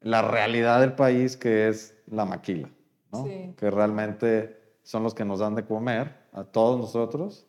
[0.00, 2.68] la realidad del país, que es la maquila,
[3.12, 3.24] ¿no?
[3.24, 3.54] Sí.
[3.56, 7.46] Que realmente son los que nos dan de comer a todos nosotros,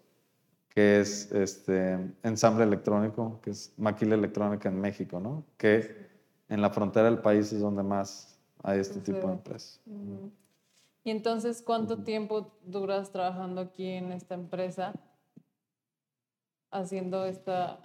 [0.70, 5.44] que es este ensamble electrónico, que es maquila electrónica en México, ¿no?
[5.58, 6.08] Que
[6.50, 9.82] en la frontera del país es donde más hay este tipo de empresas.
[9.88, 10.32] Ujú.
[11.08, 14.92] Y entonces, ¿cuánto tiempo duras trabajando aquí en esta empresa
[16.70, 17.80] haciendo esta,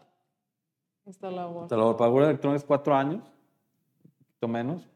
[1.07, 1.69] esta labor?
[1.69, 4.89] Te lo pago Electronics cuatro años, un poquito menos,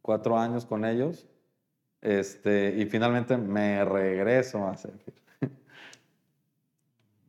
[0.00, 1.28] cuatro años con ellos,
[2.00, 5.12] este, y finalmente me regreso a Zephyr.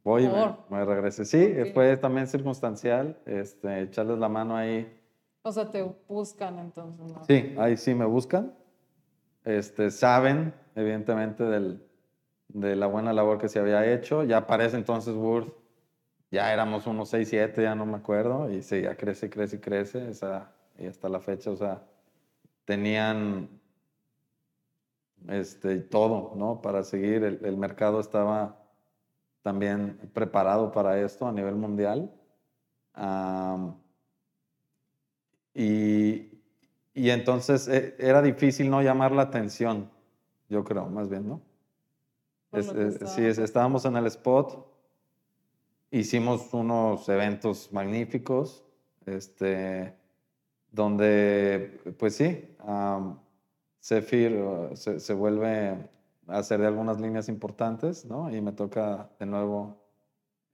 [0.06, 1.26] Voy y me, me regresé.
[1.26, 1.74] Sí, Ok.
[1.74, 4.98] fue también circunstancial, este, echarles la mano ahí.
[5.42, 7.26] O sea, te buscan entonces, ¿no?
[7.26, 8.63] Sí, ahí sí me buscan.
[9.46, 11.86] Este, saben, evidentemente, del,
[12.48, 14.24] de la buena labor que se había hecho.
[14.24, 15.52] Ya aparece entonces Word.
[16.32, 18.50] Ya éramos unos 6, 7, ya no me acuerdo.
[18.52, 20.10] Y sí, ya crece, crece crece.
[20.10, 21.84] Esa, y hasta la fecha, o sea,
[22.66, 23.50] tenían
[25.28, 26.62] este, todo, ¿no?
[26.62, 27.24] Para seguir.
[27.24, 28.64] El, el mercado estaba
[29.44, 32.12] también preparado para esto a nivel mundial.
[32.94, 33.76] Am,
[35.54, 36.33] y,
[36.94, 39.90] y entonces eh, era difícil no llamar la atención,
[40.50, 41.42] yo creo, más bien, ¿no?
[42.52, 44.68] Es- es- sí, estaba es- estábamos en el spot,
[45.92, 48.64] hicimos unos eventos magníficos,
[49.06, 49.94] este,
[50.72, 53.20] donde, pues sí, am,
[53.82, 55.90] Zephyr uh, se, se vuelve
[56.28, 58.34] a hacer de algunas líneas importantes, ¿no?
[58.34, 59.84] Y me toca de nuevo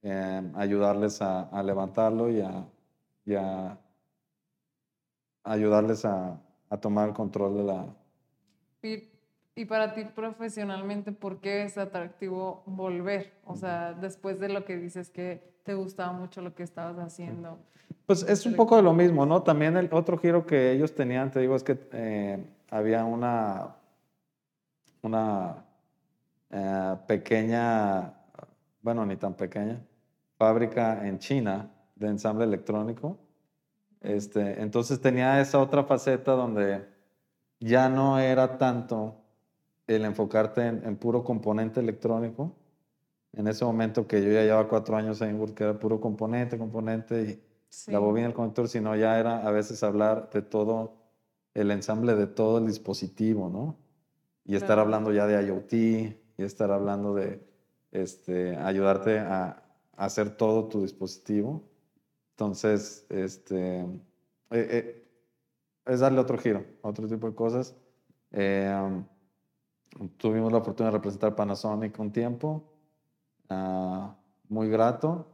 [0.02, 2.66] em, ayudarles a, a levantarlo y a,
[3.26, 3.78] y a
[5.44, 7.86] ayudarles a, a tomar el control de la...
[8.82, 9.10] Y,
[9.56, 13.34] y para ti profesionalmente, ¿por qué es atractivo volver?
[13.46, 17.58] O sea, después de lo que dices que te gustaba mucho lo que estabas haciendo.
[18.06, 19.44] Pues es un poco de lo mismo, ¿no?
[19.44, 23.76] También el otro giro que ellos tenían, te digo, es que eh, había una,
[25.04, 25.64] una
[26.50, 28.14] eh, pequeña,
[28.82, 29.80] bueno, ni tan pequeña,
[30.38, 33.18] fábrica en China de ensamble electrónico.
[34.02, 36.88] Este, entonces tenía esa otra faceta donde
[37.60, 39.16] ya no era tanto
[39.88, 42.56] el enfocarte en, en puro componente electrónico.
[43.34, 46.58] En ese momento que yo ya llevaba cuatro años en Word, que era puro componente,
[46.58, 47.92] componente y Sí.
[47.92, 50.96] la bobina, el conector, sino ya era a veces hablar de todo
[51.54, 53.78] el ensamble de todo el dispositivo, ¿no?
[54.44, 54.82] Y estar Claro.
[54.82, 57.48] hablando ya de IoT y estar hablando de
[57.92, 59.64] este, ayudarte a,
[59.96, 61.69] a hacer todo tu dispositivo.
[62.40, 63.86] Entonces, este, eh,
[64.52, 65.08] eh,
[65.86, 67.76] es darle otro giro, otro tipo de cosas.
[68.32, 69.04] Eh,
[70.16, 72.64] tuvimos la oportunidad de representar Panasonic un tiempo,
[73.50, 74.16] ah,
[74.48, 75.28] muy grato.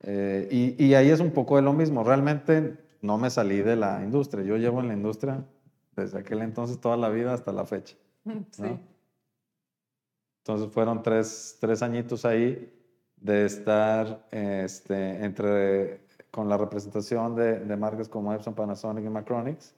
[0.00, 2.02] Eh, y, y ahí es un poco de lo mismo.
[2.02, 4.42] Realmente no me salí de la industria.
[4.42, 5.44] Yo llevo en la industria
[5.94, 7.96] desde aquel entonces toda la vida hasta la fecha.
[8.50, 8.62] Sí.
[8.62, 8.80] ¿no?
[10.38, 12.74] Entonces fueron tres, tres añitos ahí
[13.16, 19.74] de estar este, entre, con la representación de, de marcas como Epson, Panasonic y Macronics,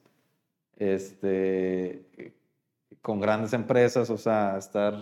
[0.77, 2.33] este,
[3.01, 4.95] con grandes empresas, o sea, estar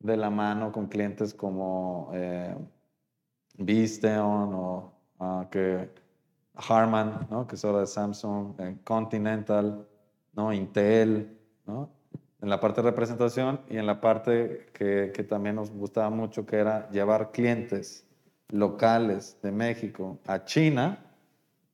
[0.00, 2.54] de la mano con clientes como eh,
[3.58, 5.90] Visteon o ah, que
[6.54, 7.46] Harman, ¿no?
[7.46, 9.86] que es ahora de Samsung, eh, Continental,
[10.32, 10.52] ¿no?
[10.52, 11.90] Intel, ¿no?
[12.40, 16.46] en la parte de representación y en la parte que, que también nos gustaba mucho,
[16.46, 18.07] que era llevar clientes
[18.48, 20.98] locales de México a China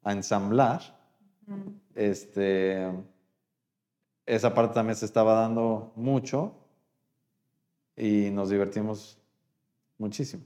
[0.03, 0.81] a ensamblar.
[1.95, 2.91] Este,
[4.27, 6.55] esa parte también se estaba dando mucho
[7.97, 9.19] y nos divertimos
[9.99, 10.43] muchísimo.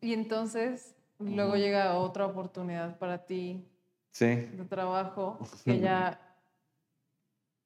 [0.00, 3.64] Y entonces, luego llega otra oportunidad para ti
[4.10, 4.26] Sí.
[4.26, 6.20] de trabajo que ya,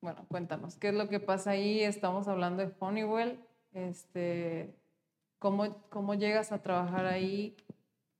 [0.01, 1.81] bueno, cuéntanos, ¿qué es lo que pasa ahí?
[1.81, 3.41] Estamos hablando de Honeywell,
[3.73, 4.77] este,
[5.39, 7.57] ¿cómo, cómo llegas a trabajar ahí?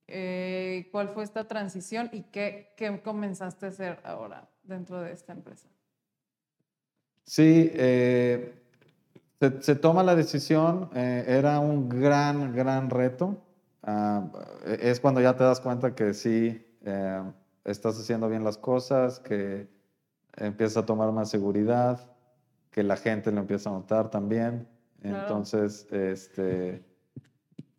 [0.07, 5.33] Eh, ¿Cuál fue esta transición y qué, qué comenzaste a hacer ahora dentro de esta
[5.33, 5.67] empresa?
[7.23, 8.53] Sí, eh,
[9.39, 13.37] se, se toma la decisión, eh, era un gran, gran reto.
[13.83, 14.29] Ah,
[14.65, 17.23] es cuando ya te das cuenta que sí eh,
[17.65, 19.67] estás haciendo bien las cosas, que
[20.35, 21.99] empiezas a tomar más seguridad,
[22.71, 24.67] que la gente lo empieza a notar también.
[25.01, 25.19] Claro.
[25.19, 26.83] Entonces, este,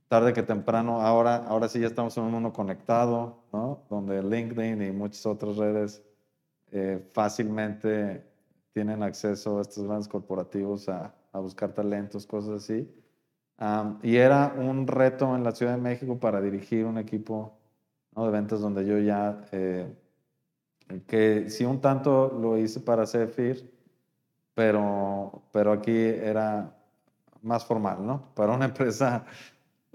[0.09, 3.85] tarde que temprano, ahora, ahora sí ya estamos en un mundo conectado, ¿no?
[3.91, 6.03] Donde LinkedIn y muchas otras redes
[6.73, 8.25] eh, fácilmente
[8.73, 12.91] tienen acceso a estos grandes corporativos a, a buscar talentos, cosas así.
[13.59, 17.59] Am, y era un reto en la Ciudad de México para dirigir un equipo
[18.15, 18.25] ¿no?
[18.25, 19.93] de ventas donde yo ya, eh,
[21.07, 23.69] que sí un tanto lo hice para Zephyr,
[24.55, 26.73] pero, pero aquí era
[27.43, 28.23] más formal, ¿no?
[28.35, 29.25] Para una empresa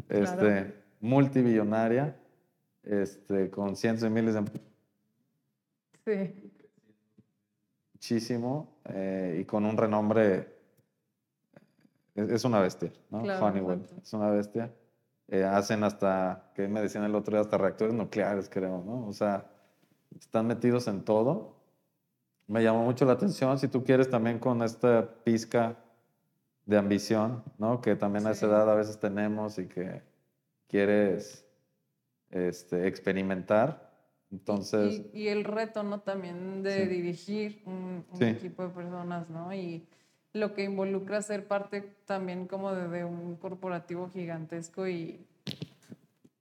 [0.09, 0.73] este, Claro.
[1.01, 2.15] multibillonaria,
[2.83, 4.69] este, con cientos de miles de empleados
[6.05, 6.51] Sí,
[7.93, 10.53] muchísimo eh, y con un renombre.
[12.15, 13.23] Es, es una bestia, ¿no?
[13.23, 14.01] Claro, Honeywell, exacto.
[14.03, 14.73] es una bestia.
[15.29, 19.07] Eh, hacen hasta, que me decían el otro día, hasta reactores nucleares, creo, ¿no?
[19.07, 19.49] O sea,
[20.19, 21.55] están metidos en todo.
[22.47, 25.77] Me llamó mucho la atención, si tú quieres, también con esta pizca
[26.65, 27.81] de ambición, ¿no?
[27.81, 28.45] Que también a esa Sí.
[28.45, 30.01] edad a veces tenemos y que
[30.67, 31.45] quieres
[32.29, 33.91] este, experimentar.
[34.31, 35.99] Entonces, y, y el reto, ¿no?
[36.01, 36.87] También de Sí.
[36.87, 38.25] dirigir un, un Sí.
[38.25, 39.53] equipo de personas, ¿no?
[39.53, 39.87] Y
[40.33, 45.27] lo que involucra ser parte también como de, de un corporativo gigantesco y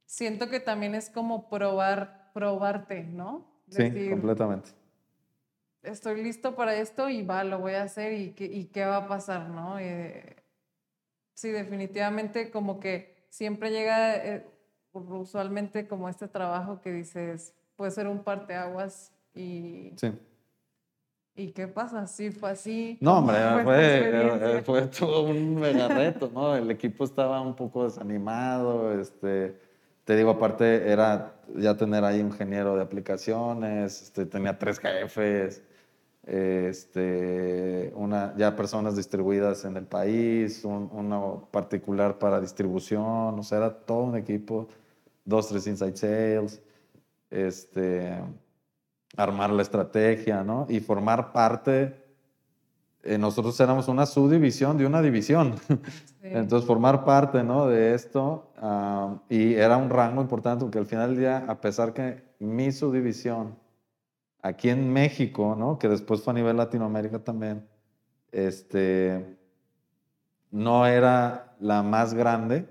[0.07, 3.51] siento que también es como probar, probarte, ¿no?
[3.69, 4.71] sí, completamente.
[5.83, 8.99] Estoy listo para esto y va, lo voy a hacer y qué, y qué va
[8.99, 9.79] a pasar, ¿no?
[9.79, 10.37] Eh,
[11.35, 14.47] sí, definitivamente como que siempre llega eh,
[14.93, 20.13] usualmente como este trabajo que dices, puede ser un parteaguas y, Sí.
[21.35, 22.07] ¿y qué pasa?
[22.07, 22.99] Sí, fue así.
[23.01, 24.59] No, ¿Cómo hombre, fue, experiencia?
[24.59, 26.55] eh, fue todo un mega reto, ¿no?
[26.55, 29.59] El equipo estaba un poco desanimado, este,
[30.05, 35.63] te digo, aparte era ya tener ahí ingeniero de aplicaciones, este, tenía tres jefes,
[36.27, 43.59] este, una, ya personas distribuidas en el país, un- uno particular para distribución, o sea,
[43.59, 44.69] era todo un equipo,
[45.25, 46.63] dos, tres inside sales,
[47.31, 48.13] este,
[49.17, 50.67] armar la estrategia, ¿no?
[50.69, 52.01] Y formar parte
[53.03, 55.57] eh, nosotros éramos una subdivisión de una división.
[55.67, 55.77] Sí.
[56.23, 57.67] Entonces, formar parte ¿no?
[57.67, 61.93] de esto, ah, y era un rango importante, porque al final del día, a pesar
[61.93, 63.57] que mi subdivisión
[64.43, 65.79] aquí en México, ¿no?
[65.79, 67.67] que después fue a nivel Latinoamérica también,
[68.33, 69.39] este,
[70.51, 72.69] no era la más grande,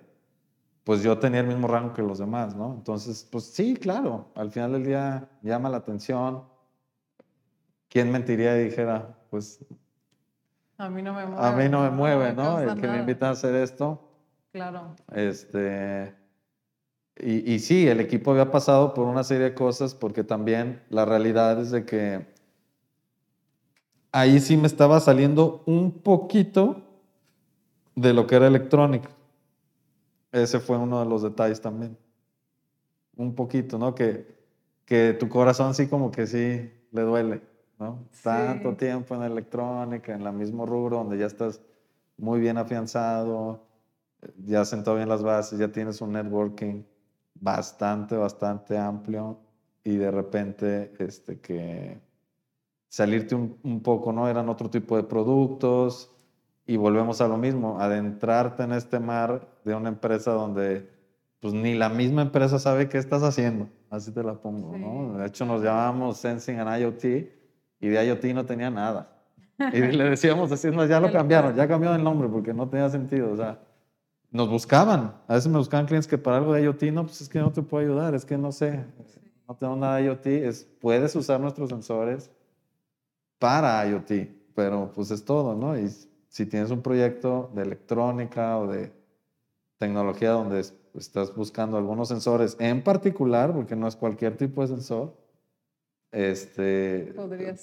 [0.84, 2.74] pues yo tenía el mismo rango que los demás, ¿no?
[2.74, 6.44] Entonces, pues sí, claro, al final del día llama la atención.
[7.88, 9.64] ¿Quién mentiría y dijera, pues
[10.78, 11.46] A mí no me mueve.
[11.46, 12.60] a mí no me mueve, ¿no?
[12.60, 13.00] El que me nada.
[13.00, 14.10] invita a hacer esto.
[14.52, 14.96] Claro.
[15.14, 16.16] Este,
[17.24, 21.06] y, y sí, el equipo había pasado por una serie de cosas porque también la
[21.06, 22.26] realidad es de que
[24.12, 26.82] ahí sí me estaba saliendo un poquito
[27.96, 29.10] de lo que era electrónica.
[30.32, 31.98] Ese fue uno de los detalles también.
[33.16, 33.94] Un poquito, ¿no?
[33.94, 34.26] Que,
[34.86, 37.42] que tu corazón sí como que sí le duele,
[37.80, 38.06] ¿no?
[38.12, 38.24] Sí.
[38.24, 41.62] Tanto tiempo en electrónica, en el mismo rubro donde ya estás
[42.18, 43.66] muy bien afianzado,
[44.46, 46.84] ya sentado bien las bases, ya tienes un networking
[47.42, 49.40] bastante, bastante amplio
[49.84, 52.00] y de repente este, que
[52.88, 54.30] salirte un, un poco, ¿no?
[54.30, 56.16] Eran otro tipo de productos
[56.66, 60.90] y volvemos a lo mismo, adentrarte en este mar de una empresa donde
[61.42, 65.14] pues ni la misma empresa sabe qué estás haciendo, así te la pongo, ¿no?
[65.14, 65.20] Sí.
[65.20, 69.18] De hecho nos llamábamos Sensing and IoT y de IoT no tenía nada.
[69.74, 72.90] Y le decíamos así, no, Ya lo cambiaron, ya cambió el nombre porque no tenía
[72.90, 73.60] sentido, o sea,
[74.32, 77.30] nos buscaban, a veces me buscaban clientes que para algo de IoT, no, pues es
[77.30, 78.84] que no te puedo ayudar, es que no sé,
[79.48, 82.32] no tengo nada de IoT, es, puedes usar nuestros sensores
[83.40, 84.12] para IoT,
[84.56, 85.78] pero pues es todo, ¿no?
[85.78, 85.90] Y
[86.30, 88.92] si tienes un proyecto de electrónica o de
[89.78, 94.68] tecnología donde es- estás buscando algunos sensores en particular, porque no es cualquier tipo de
[94.68, 95.14] sensor,
[96.12, 97.14] este,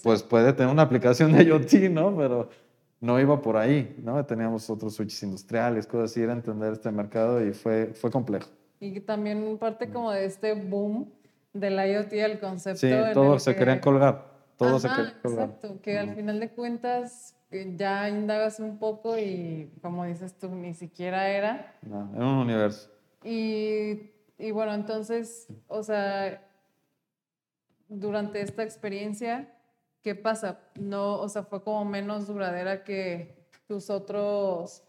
[0.02, 2.16] pues puede tener una aplicación de IoT, ¿no?
[2.16, 2.48] Pero
[3.00, 4.24] no iba por ahí, ¿no?
[4.26, 8.48] Teníamos otros switches industriales, cosas así, era entender este mercado y fue, fue complejo.
[8.80, 11.12] Y también parte como de este boom
[11.52, 12.78] del IoT, el concepto.
[12.80, 14.24] Sí, todos se que- querían colgar,
[14.56, 15.44] todos se querían colgar.
[15.46, 20.48] Exacto, que al final de cuentas eh, ya indagas un poco y como dices tú,
[20.50, 21.74] ni siquiera era.
[21.82, 22.90] No, era un universo.
[23.24, 26.44] Y, y bueno, entonces, o sea,
[27.88, 29.48] durante esta experiencia,
[30.02, 30.60] ¿qué pasa?
[30.78, 34.82] No, o sea, fue como menos duradera que tus otros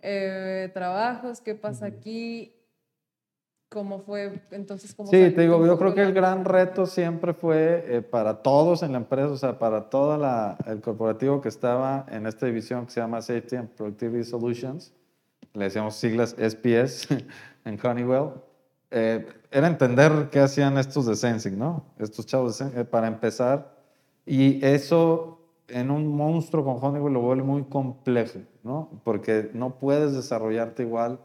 [0.00, 2.54] eh, trabajos, qué pasa aquí,
[3.68, 7.84] cómo fue, entonces, cómo Sí, te digo, yo creo que el gran reto siempre fue
[7.88, 10.14] eh, para todos en la empresa, o sea, para todo
[10.66, 14.92] el corporativo que estaba en esta división que se llama Safety and Productivity Solutions,
[15.54, 17.08] le decíamos siglas SPS
[17.64, 18.30] en Honeywell,
[18.92, 21.84] eh, era entender qué hacían estos de Sensing, ¿no?
[21.98, 23.73] Estos chavos de Sensing, para empezar,
[24.26, 25.34] y eso
[25.68, 28.90] en un monstruo con Honeywell lo vuelve muy complejo, ¿no?
[29.04, 31.18] Porque no puedes desarrollarte igual,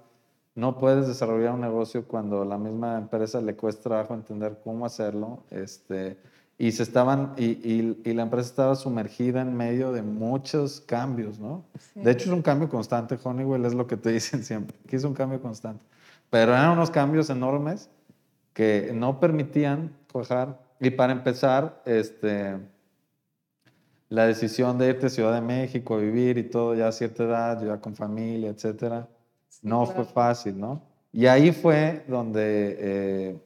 [0.55, 5.43] no puedes desarrollar un negocio cuando la misma empresa le cuesta trabajo entender cómo hacerlo,
[5.49, 6.17] este,
[6.57, 11.63] y se estaban, y, y, la empresa estaba sumergida en medio de muchos cambios, ¿no?
[11.95, 15.03] De hecho es un cambio constante, Honeywell es lo que te dicen siempre, que es
[15.03, 15.83] un cambio constante,
[16.29, 17.89] pero eran unos cambios enormes
[18.53, 22.57] que no permitían cuajar, y para empezar, este
[24.09, 27.23] la decisión de irte a Ciudad de México a vivir y todo ya a cierta
[27.23, 29.07] edad, ya con familia, etcétera,
[29.61, 30.81] no fue fácil, ¿no?
[31.11, 33.39] Y ahí fue donde, eh,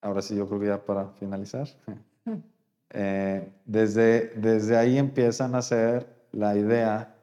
[0.00, 1.68] ahora sí yo creo que ya para finalizar,
[2.90, 7.14] eh, desde, desde ahí empiezan a hacer la idea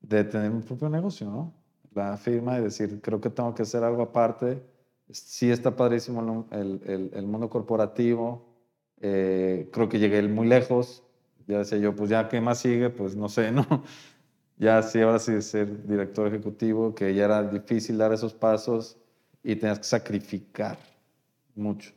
[0.00, 1.52] de tener un propio negocio, ¿no?
[1.94, 4.62] La firma y decir, creo que tengo que hacer algo aparte.
[5.10, 8.52] Sí está padrísimo el, el, el mundo corporativo,
[9.00, 11.02] eh, creo que llegué muy lejos,
[11.46, 12.90] ya decía yo, pues ya, ¿qué más sigue?
[12.90, 13.66] Pues no sé, ¿no?
[14.58, 18.96] Ya sí, ahora sí ser director ejecutivo, que ya era difícil dar esos pasos
[19.42, 20.78] y tenías que sacrificar
[21.54, 21.92] mucho,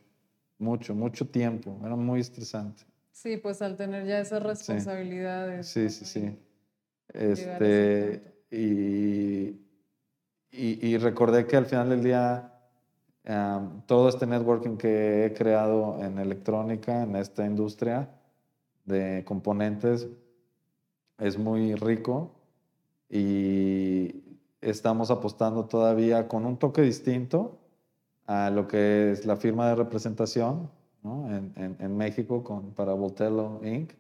[0.58, 1.80] mucho, mucho tiempo.
[1.86, 2.84] Era muy estresante.
[3.12, 5.68] Sí, pues al tener ya esas responsabilidades.
[5.68, 6.38] Sí, sí, sí.
[7.14, 9.60] Este, y,
[10.52, 12.52] y, recordé que al final del día
[13.86, 18.10] todo este networking que he creado en electrónica, en esta industria,
[18.86, 20.08] de componentes
[21.18, 22.32] es muy rico
[23.10, 24.24] y
[24.62, 27.58] estamos apostando todavía con un toque distinto
[28.26, 30.70] a lo que es la firma de representación
[31.04, 33.94] en, en, México con, para Voltello Inc.,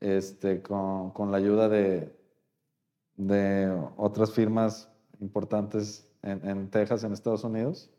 [0.00, 2.14] este, con, con la ayuda de,
[3.16, 4.90] de otras firmas
[5.20, 7.90] importantes en, en, Texas, en Estados Unidos.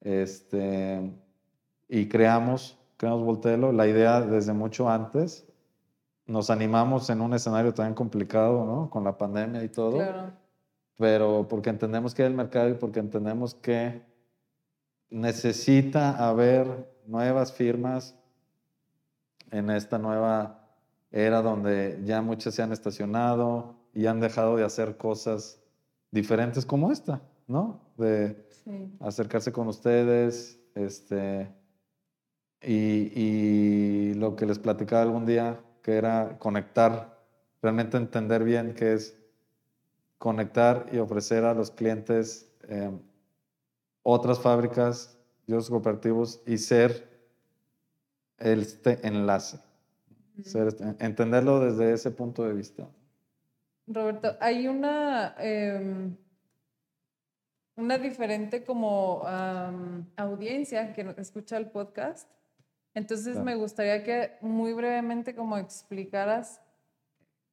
[0.00, 1.12] Este,
[1.88, 5.46] y creamos creamos Voltelo, la idea desde mucho antes.
[6.24, 8.88] Nos animamos en un escenario tan complicado, ¿no?
[8.88, 9.98] Con la pandemia y todo.
[9.98, 10.32] Claro.
[10.96, 14.00] Pero porque entendemos que hay el mercado y porque entendemos que
[15.10, 18.16] necesita haber nuevas firmas
[19.50, 20.66] en esta nueva
[21.10, 25.60] era donde ya muchas se han estacionado y han dejado de hacer cosas
[26.10, 27.82] diferentes como esta, ¿no?
[27.98, 28.48] De
[29.00, 31.52] acercarse con ustedes, este,
[32.66, 37.18] y, lo que les platicaba algún día, que era conectar,
[37.60, 39.18] realmente entender bien qué es
[40.18, 42.90] conectar y ofrecer a los clientes eh,
[44.02, 47.06] otras fábricas otros cooperativos y ser
[48.38, 49.58] este enlace,
[50.38, 52.88] este, entenderlo desde ese punto de vista.
[53.86, 56.16] Roberto, hay una, em,
[57.76, 59.22] una diferente como
[60.16, 62.30] audiencia que escucha el podcast
[62.94, 66.60] entonces me gustaría que muy brevemente como explicaras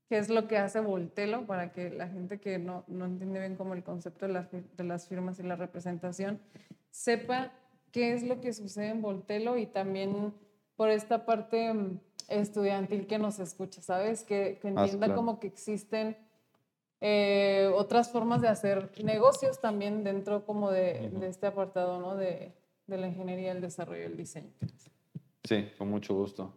[0.08, 3.56] qué es lo que hace Voltelo para que la gente que no, no entiende bien
[3.56, 4.46] como el concepto de,
[4.78, 6.40] de las firmas y la representación
[6.92, 7.52] sepa
[7.92, 10.34] qué es lo que sucede en Voltelo y también
[10.76, 14.24] por esta parte mm, estudiantil que nos escucha, ¿sabes?
[14.24, 16.18] Que, que ah, entienda como que existen
[17.02, 22.16] eh, otras formas de hacer negocios también dentro como de, de este apartado, ¿no?
[22.16, 22.54] De,
[22.88, 24.52] de la ingeniería, el desarrollo y el diseño.
[25.44, 26.54] Sí, con mucho gusto.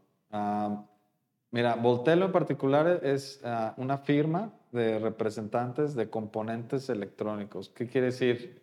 [1.51, 7.68] Mira, Voltelo en particular es ah, una firma de representantes de componentes electrónicos.
[7.68, 8.61] ¿Qué quiere decir?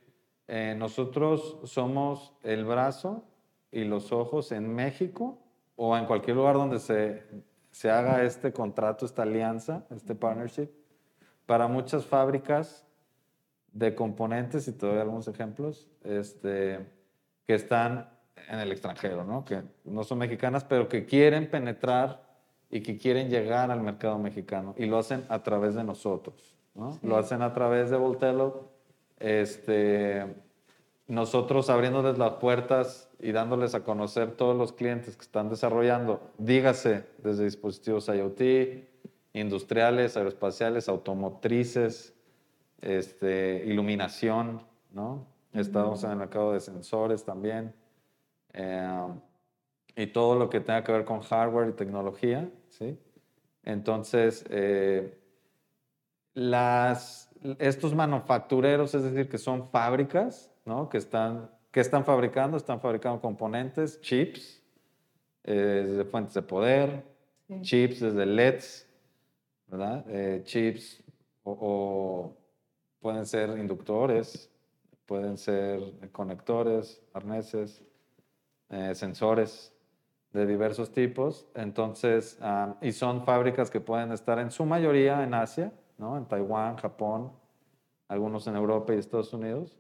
[0.48, 3.24] Eh, nosotros somos el brazo
[3.72, 5.40] y los ojos en México
[5.78, 7.24] o en cualquier lugar donde se,
[7.72, 10.70] se haga este contrato, esta alianza, este partnership,
[11.46, 12.86] para muchas fábricas
[13.72, 16.86] de componentes, y te doy algunos ejemplos, este,
[17.48, 18.11] que están
[18.50, 19.46] en el extranjero, ¿no?
[19.46, 22.24] que no son mexicanas, pero que quieren penetrar
[22.70, 26.56] y que quieren llegar al mercado mexicano y lo hacen a través de nosotros.
[26.74, 26.98] ¿no?
[27.02, 28.70] Lo hacen a través de Voltelo,
[29.20, 30.26] este,
[31.08, 37.06] nosotros abriéndoles las puertas y dándoles a conocer todos los clientes que están desarrollando, dígase
[37.18, 38.42] desde dispositivos IoT,
[39.34, 42.14] industriales, aeroespaciales, automotrices,
[42.82, 44.62] este, iluminación,
[44.92, 45.28] ¿no?
[45.54, 47.74] Estamos en el mercado de sensores también.
[48.54, 49.08] Eh,
[49.96, 52.98] y todo lo que tenga que ver con hardware y tecnología, ¿sí?
[53.64, 55.18] Entonces, eh,
[56.34, 57.30] las,
[57.60, 60.90] estos manufactureros, es decir, que son fábricas, ¿no?
[60.90, 64.64] Que están, que están fabricando, están fabricando componentes, chips,
[65.44, 67.04] eh, desde fuentes de poder,
[67.62, 68.88] chips desde LEDs,
[69.68, 70.06] ¿verdad?
[70.08, 71.04] Eh, chips
[71.44, 72.36] o,
[73.00, 74.50] pueden ser inductores,
[75.06, 75.82] pueden ser
[76.12, 77.84] conectores, arneses,
[78.72, 79.74] eh, sensores
[80.34, 81.46] de diversos tipos.
[81.56, 86.18] Entonces, ah, y son fábricas que pueden estar en su mayoría en Asia, ¿no?
[86.18, 87.32] en Taiwán, Japón,
[88.08, 89.78] algunos en Europa y Estados Unidos,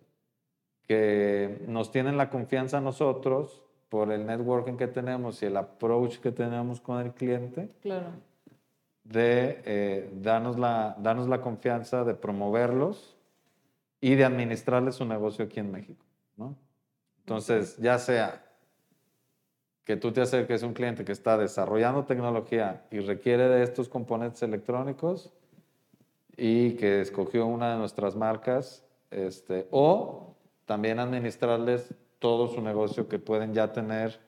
[0.84, 6.18] que nos tienen la confianza a nosotros por el networking que tenemos y el approach
[6.18, 7.70] que tenemos con el cliente.
[7.82, 8.08] Claro.
[9.04, 13.18] De eh, darnos, la, darnos la confianza de promoverlos
[14.00, 16.06] y de administrarles su negocio aquí en México.
[16.38, 16.56] ¿no?
[17.20, 18.51] Entonces, ya sea
[19.84, 23.90] que tú te acerques a un cliente que está desarrollando tecnología y requiere de estos
[23.90, 25.32] componentes electrónicos
[26.38, 33.20] y que escogió una de nuestras marcas, este, o también administrarles todo su negocio que
[33.20, 34.20] pueden ya tener,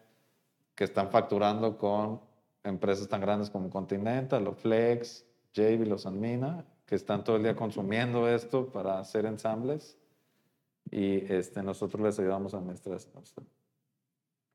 [0.76, 2.20] que están facturando con
[2.64, 5.26] empresas tan grandes como Continental, o Flex,
[5.56, 9.98] Jabil o Sanmina, que están todo el día consumiendo esto para hacer ensambles
[10.92, 13.44] y este, nosotros les ayudamos a administrar esto.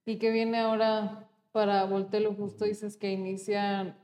[0.08, 2.32] ¿Y qué viene ahora para Voltelo?
[2.32, 3.94] Justo dices que inicia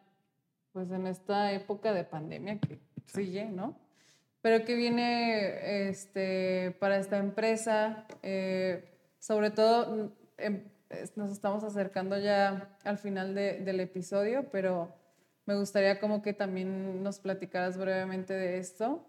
[0.72, 3.78] pues en esta época de pandemia que sigue, ¿no?
[4.42, 8.06] Pero ¿qué viene este, para esta empresa?
[8.22, 8.84] Eh,
[9.18, 10.64] sobre todo, em,
[11.16, 14.92] nos estamos acercando ya al final del episodio, pero
[15.46, 19.06] me gustaría como que también nos platicaras brevemente de esto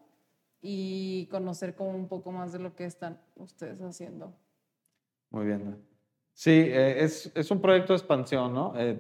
[0.62, 4.34] y conocer como un poco más de lo que están ustedes haciendo.
[5.30, 5.95] Muy bien.
[6.36, 8.74] Sí, eh, es, es, un proyecto de expansión, ¿no?
[8.76, 9.00] Eh,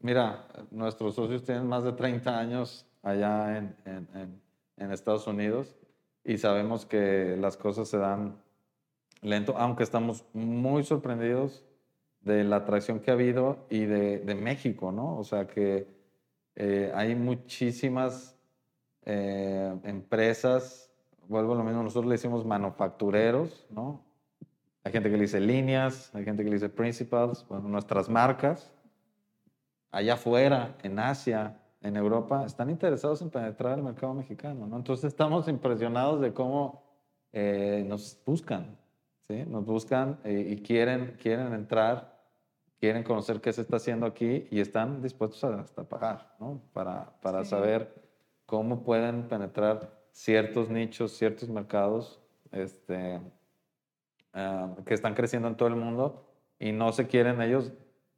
[0.00, 4.40] mira, nuestros socios tienen más de 30 años allá en, en,
[4.76, 5.74] en, Estados Unidos
[6.24, 8.36] y sabemos que las cosas se dan
[9.22, 11.64] lento, aunque estamos muy sorprendidos
[12.20, 15.16] de la atracción que ha habido y de, de México, ¿no?
[15.16, 15.86] O sea que
[16.54, 18.36] eh, hay muchísimas
[19.06, 20.92] empresas,
[21.28, 24.04] vuelvo a lo mismo, nosotros le decimos manufactureros, ¿no?
[24.88, 28.72] Hay gente que le dice líneas, hay gente que le dice principals, bueno, nuestras marcas.
[29.90, 34.78] Allá afuera, en Asia, en Europa, están interesados en penetrar el mercado mexicano, ¿no?
[34.78, 36.82] Entonces estamos impresionados de cómo
[37.34, 38.78] eh, nos buscan,
[39.28, 39.44] ¿sí?
[39.46, 42.18] Nos buscan eh, y quieren, quieren entrar,
[42.80, 46.62] quieren conocer qué se está haciendo aquí y están dispuestos a hasta pagar, ¿no?
[46.72, 47.94] Para, para saber
[48.46, 52.22] cómo pueden penetrar ciertos nichos, ciertos mercados,
[52.52, 53.20] este,
[54.34, 56.24] Ah, que están creciendo en todo el mundo
[56.58, 57.72] y no se quieren ellos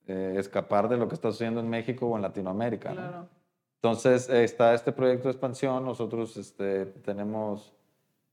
[0.09, 3.29] eh, escapar de lo que está sucediendo en México o en Latinoamérica.
[3.77, 7.73] Entonces está este proyecto de expansión, nosotros este, tenemos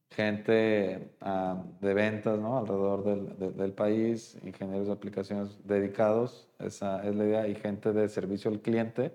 [0.09, 2.57] gente ah, de ventas ¿no?
[2.57, 8.09] alrededor del, del, país, ingenieros de aplicaciones dedicados, esa es la idea, y gente de
[8.09, 9.13] servicio al cliente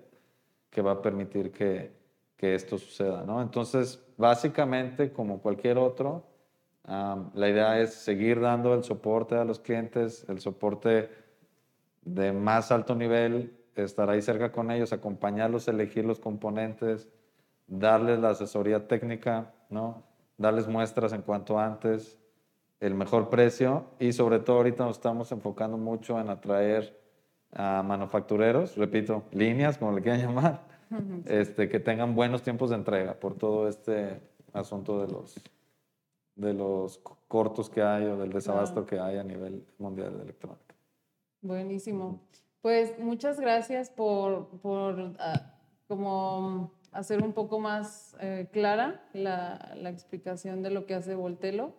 [0.69, 1.91] que va a permitir que,
[2.37, 3.23] que esto suceda.
[3.23, 3.41] ¿no?
[3.41, 6.32] Entonces, básicamente, como cualquier otro,
[6.85, 11.09] la idea es seguir dando el soporte a los clientes, el soporte
[12.01, 17.09] de más alto nivel, estar ahí cerca con ellos, acompañarlos, elegir los componentes,
[17.67, 20.03] darles la asesoría técnica, ¿no?
[20.37, 22.17] darles muestras en cuanto antes,
[22.79, 26.99] el mejor precio y sobre todo ahorita nos estamos enfocando mucho en atraer
[27.53, 30.61] a manufactureros, repito, líneas, como le quieran llamar,
[31.25, 34.19] este, que tengan buenos tiempos de entrega por todo este
[34.51, 35.41] asunto de los
[36.35, 40.75] de los cortos que hay o del desabasto que hay a nivel mundial de electrónica.
[41.41, 42.21] Buenísimo.
[42.61, 45.53] Pues muchas gracias por, por ah,
[45.87, 51.73] como hacer un poco más eh, clara la, la, explicación de lo que hace Voltelo.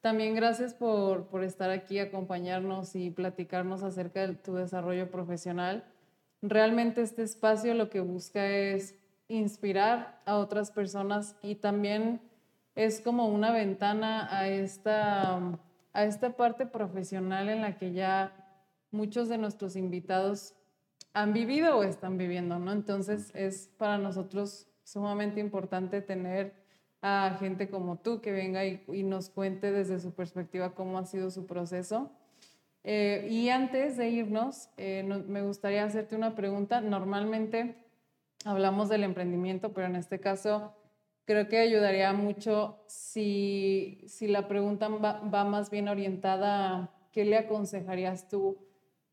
[0.00, 5.84] También gracias por, por estar aquí, acompañarnos y platicarnos acerca de tu desarrollo profesional.
[6.42, 8.94] Realmente este espacio lo que busca es
[9.28, 12.20] inspirar a otras personas y también
[12.74, 15.58] es como una ventana a esta,
[15.92, 18.32] a esta parte profesional en la que ya
[18.90, 20.54] muchos de nuestros invitados
[21.12, 22.72] han vivido o están viviendo, ¿no?
[22.72, 26.54] Entonces es para nosotros sumamente importante tener
[27.02, 31.30] a gente como tú que venga y, nos cuente desde su perspectiva cómo ha sido
[31.30, 32.10] su proceso.
[32.84, 36.80] Eh, y antes de irnos, eh, me gustaría hacerte una pregunta.
[36.80, 37.74] Normalmente
[38.44, 40.74] hablamos del emprendimiento, pero en este caso
[41.24, 47.24] creo que ayudaría mucho si, si la pregunta va, va, más bien orientada a qué
[47.24, 48.58] le aconsejarías tú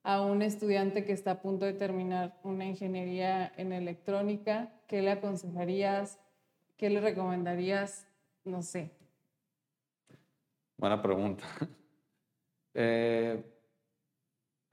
[0.04, 5.12] a un estudiante que está a punto de terminar una ingeniería en electrónica, qué le
[5.12, 6.20] aconsejarías,
[6.78, 8.08] ¿qué le recomendarías?
[8.46, 8.92] No sé.
[10.78, 11.44] Buena pregunta.
[12.80, 13.44] Eh,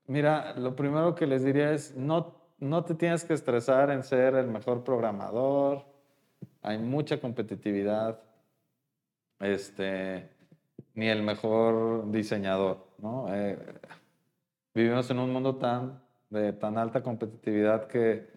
[0.09, 4.35] mira, lo primero que les diría es, no, no te tienes que estresar en ser
[4.35, 5.87] el mejor programador,
[6.65, 8.21] hay mucha competitividad,
[9.39, 10.29] este,
[10.95, 13.27] ni el mejor diseñador, ¿no?
[13.35, 13.59] Eh,
[14.75, 18.29] vivimos en un mundo tan, de tan alta competitividad que,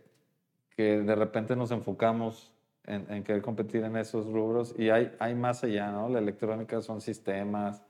[0.75, 2.51] que de repente nos enfocamos
[2.83, 6.09] en, en, querer competir en esos rubros y hay, hay más allá, ¿no?
[6.09, 7.81] La electrónica son sistemas,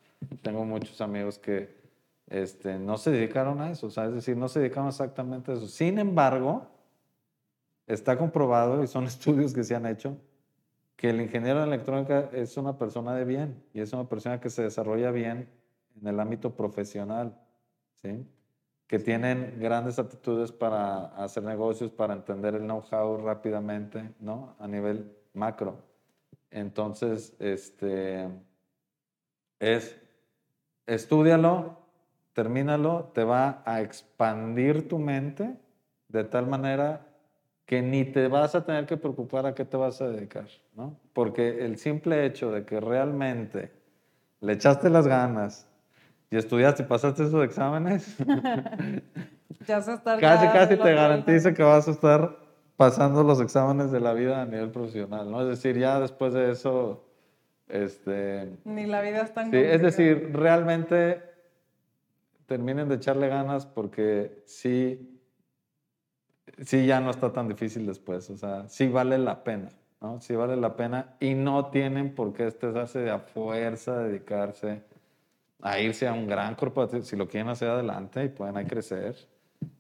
[0.44, 1.76] tengo muchos amigos que
[2.28, 5.68] este, no se dedicaron a eso, o es decir, no se dedicaron exactamente a eso.
[5.68, 6.68] Sin embargo,
[7.88, 10.18] está comprobado, y son estudios que se han hecho,
[10.98, 14.50] que el ingeniero de electrónica es una persona de bien y es una persona que
[14.50, 15.48] se desarrolla bien
[16.02, 17.40] en el ámbito profesional,
[18.02, 18.28] ¿sí?
[18.88, 24.56] que tienen grandes aptitudes para hacer negocios, para entender el know-how rápidamente, ¿no?
[24.60, 25.84] A nivel macro.
[26.50, 28.30] Entonces, este,
[29.60, 30.02] es
[30.88, 31.78] Estúdialo,
[32.32, 35.60] termínalo, te va a expandir tu mente
[36.08, 37.06] de tal manera
[37.68, 40.98] que ni te vas a tener que preocupar a qué te vas a dedicar, ¿no?
[41.14, 43.72] Porque el simple hecho de que realmente
[44.40, 45.68] le echaste las ganas
[46.32, 48.16] y estudiaste y pasaste esos exámenes,
[49.68, 52.40] ya se está casi, casi te garantiza que vas a estar
[52.78, 55.42] pasando los exámenes de la vida a nivel profesional, ¿no?
[55.42, 57.04] Es decir, ya después de eso
[57.68, 61.22] este, Ni la vida es tan sí, Es decir, realmente
[62.46, 65.17] terminen de echarle ganas porque sí,
[66.64, 68.30] sí ya no está tan difícil después.
[68.30, 69.70] O sea, sí vale la pena,
[70.02, 70.20] ¿no?
[70.22, 74.82] Sí vale la pena y no tienen por qué hace de a fuerza dedicarse
[75.62, 77.04] a irse a un gran corporativo.
[77.04, 79.16] Si lo quieren hacer adelante y pueden ahí crecer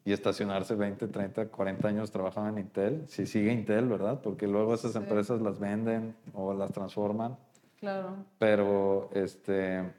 [0.03, 4.19] y estacionarse 20, 30, 40 años trabajando en Intel, si sigue Intel, ¿verdad?
[4.21, 7.37] Porque luego esas empresas las venden o las transforman
[7.79, 8.25] Claro.
[8.39, 9.93] Pero este,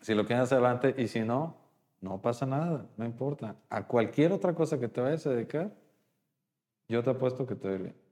[0.00, 1.56] si lo quieres hacer adelante y si no,
[2.00, 3.54] no pasa nada, no importa.
[3.68, 5.70] A cualquier otra cosa que te vayas a dedicar,
[6.88, 8.06] yo te apuesto que te doy bien.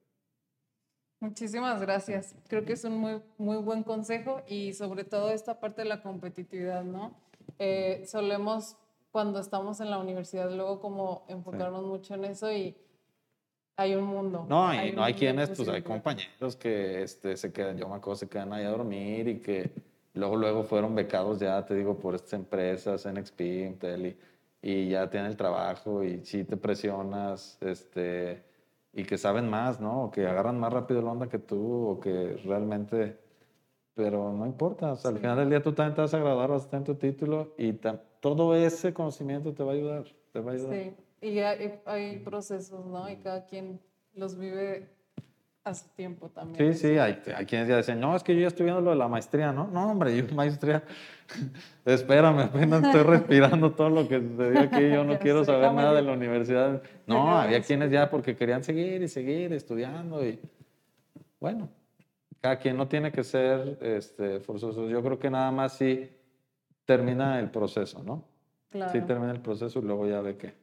[1.21, 2.35] Muchísimas gracias.
[2.49, 6.03] Creo que es un muy, muy buen consejo y sobre todo esta parte de la
[6.03, 7.15] competitividad, ¿no?
[7.59, 8.77] Eh, solemos,
[9.11, 12.77] cuando estamos en la universidad, luego como enfocarnos mucho en eso y
[13.77, 14.47] hay un mundo.
[14.49, 18.17] No, y no hay quienes, pues hay compañeros que este, se quedan, yo me acuerdo,
[18.17, 19.71] se quedan ahí a dormir y que
[20.15, 24.17] luego, luego fueron becados ya, te digo, por estas empresas, NXP, Intel, y,
[24.63, 28.43] y ya tienen el trabajo y sí te presionas, este,
[28.95, 30.05] y que saben más, ¿no?
[30.05, 33.19] O que agarran más rápido la onda que tú, o que realmente,
[33.95, 36.51] pero no importa, o sea, al final del día tú también te vas a graduar,
[36.51, 37.73] vas a tener tu título y
[38.21, 40.75] todo ese conocimiento te va a ayudar, te va a ayudar.
[40.75, 40.95] Sí.
[41.21, 43.09] Y hay, hay, procesos, ¿no?
[43.09, 43.81] Y cada quien
[44.13, 44.91] los vive
[45.65, 46.75] a su tiempo también.
[46.75, 48.91] Sí, sí, hay, hay, quienes ya dicen, no, es que yo ya estoy viendo lo
[48.91, 49.67] de la maestría, ¿no?
[49.67, 50.85] No, hombre, yo maestría,
[51.87, 56.03] espérame, apenas estoy respirando todo lo que dio aquí, yo no quiero saber nada de
[56.03, 56.83] la universidad.
[57.07, 60.39] No, había quienes ya porque querían seguir y seguir estudiando y
[61.41, 61.71] bueno,
[62.41, 64.89] cada quien no tiene que ser este, forzoso.
[64.89, 66.11] Yo creo que nada más sí
[66.85, 68.23] termina el proceso, ¿no?
[68.69, 68.93] Claro.
[68.93, 70.55] Sí termina el proceso y luego ya ve qué.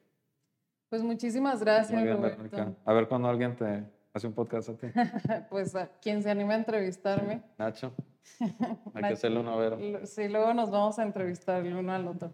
[0.89, 2.75] Pues muchísimas gracias, Roberto.
[2.85, 3.83] A ver cuando alguien te
[4.14, 4.88] hace un podcast a ti.
[5.49, 7.41] pues a quien se anime a entrevistarme.
[7.57, 7.93] Nacho.
[8.93, 10.07] Hay que hacerle uno a ver.
[10.07, 12.34] Sí, luego nos vamos a entrevistar el uno al otro.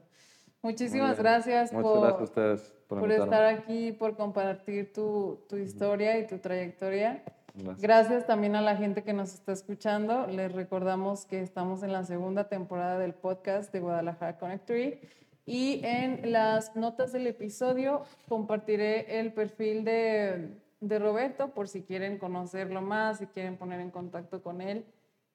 [0.62, 5.58] Muchísimas gracias, Muchas por, gracias a ustedes por, por estar aquí, por compartir tu, tu
[5.58, 7.24] historia y tu trayectoria.
[7.54, 7.82] Gracias.
[7.82, 8.28] gracias.
[8.28, 10.28] también a la gente que nos está escuchando.
[10.28, 15.00] Les recordamos que estamos en la segunda temporada del podcast de Guadalajara Connectory
[15.46, 20.50] y en las notas del episodio compartiré el perfil de,
[20.80, 24.86] de Roberto por si quieren conocerlo más, si quieren poner en contacto con él.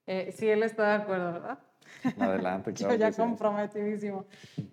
[0.06, 1.58] Eh, si él está de acuerdo, ¿verdad?
[2.18, 2.94] Adelante, claro.
[2.94, 4.24] Yo ya comprometidísimo.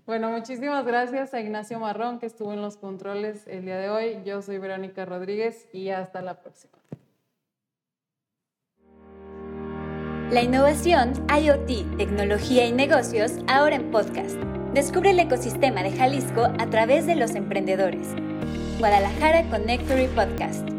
[0.06, 4.22] Bueno, muchísimas gracias a Ignacio Marrón que estuvo en los controles el día de hoy.
[4.26, 6.74] Yo soy Verónica Rodríguez y hasta la próxima.
[10.32, 14.38] La innovación, IoT, tecnología y negocios ahora en podcast.
[14.76, 18.10] Descubre el ecosistema de Jalisco a través de los emprendedores.
[18.80, 20.79] Guadalajara Connectory Podcast.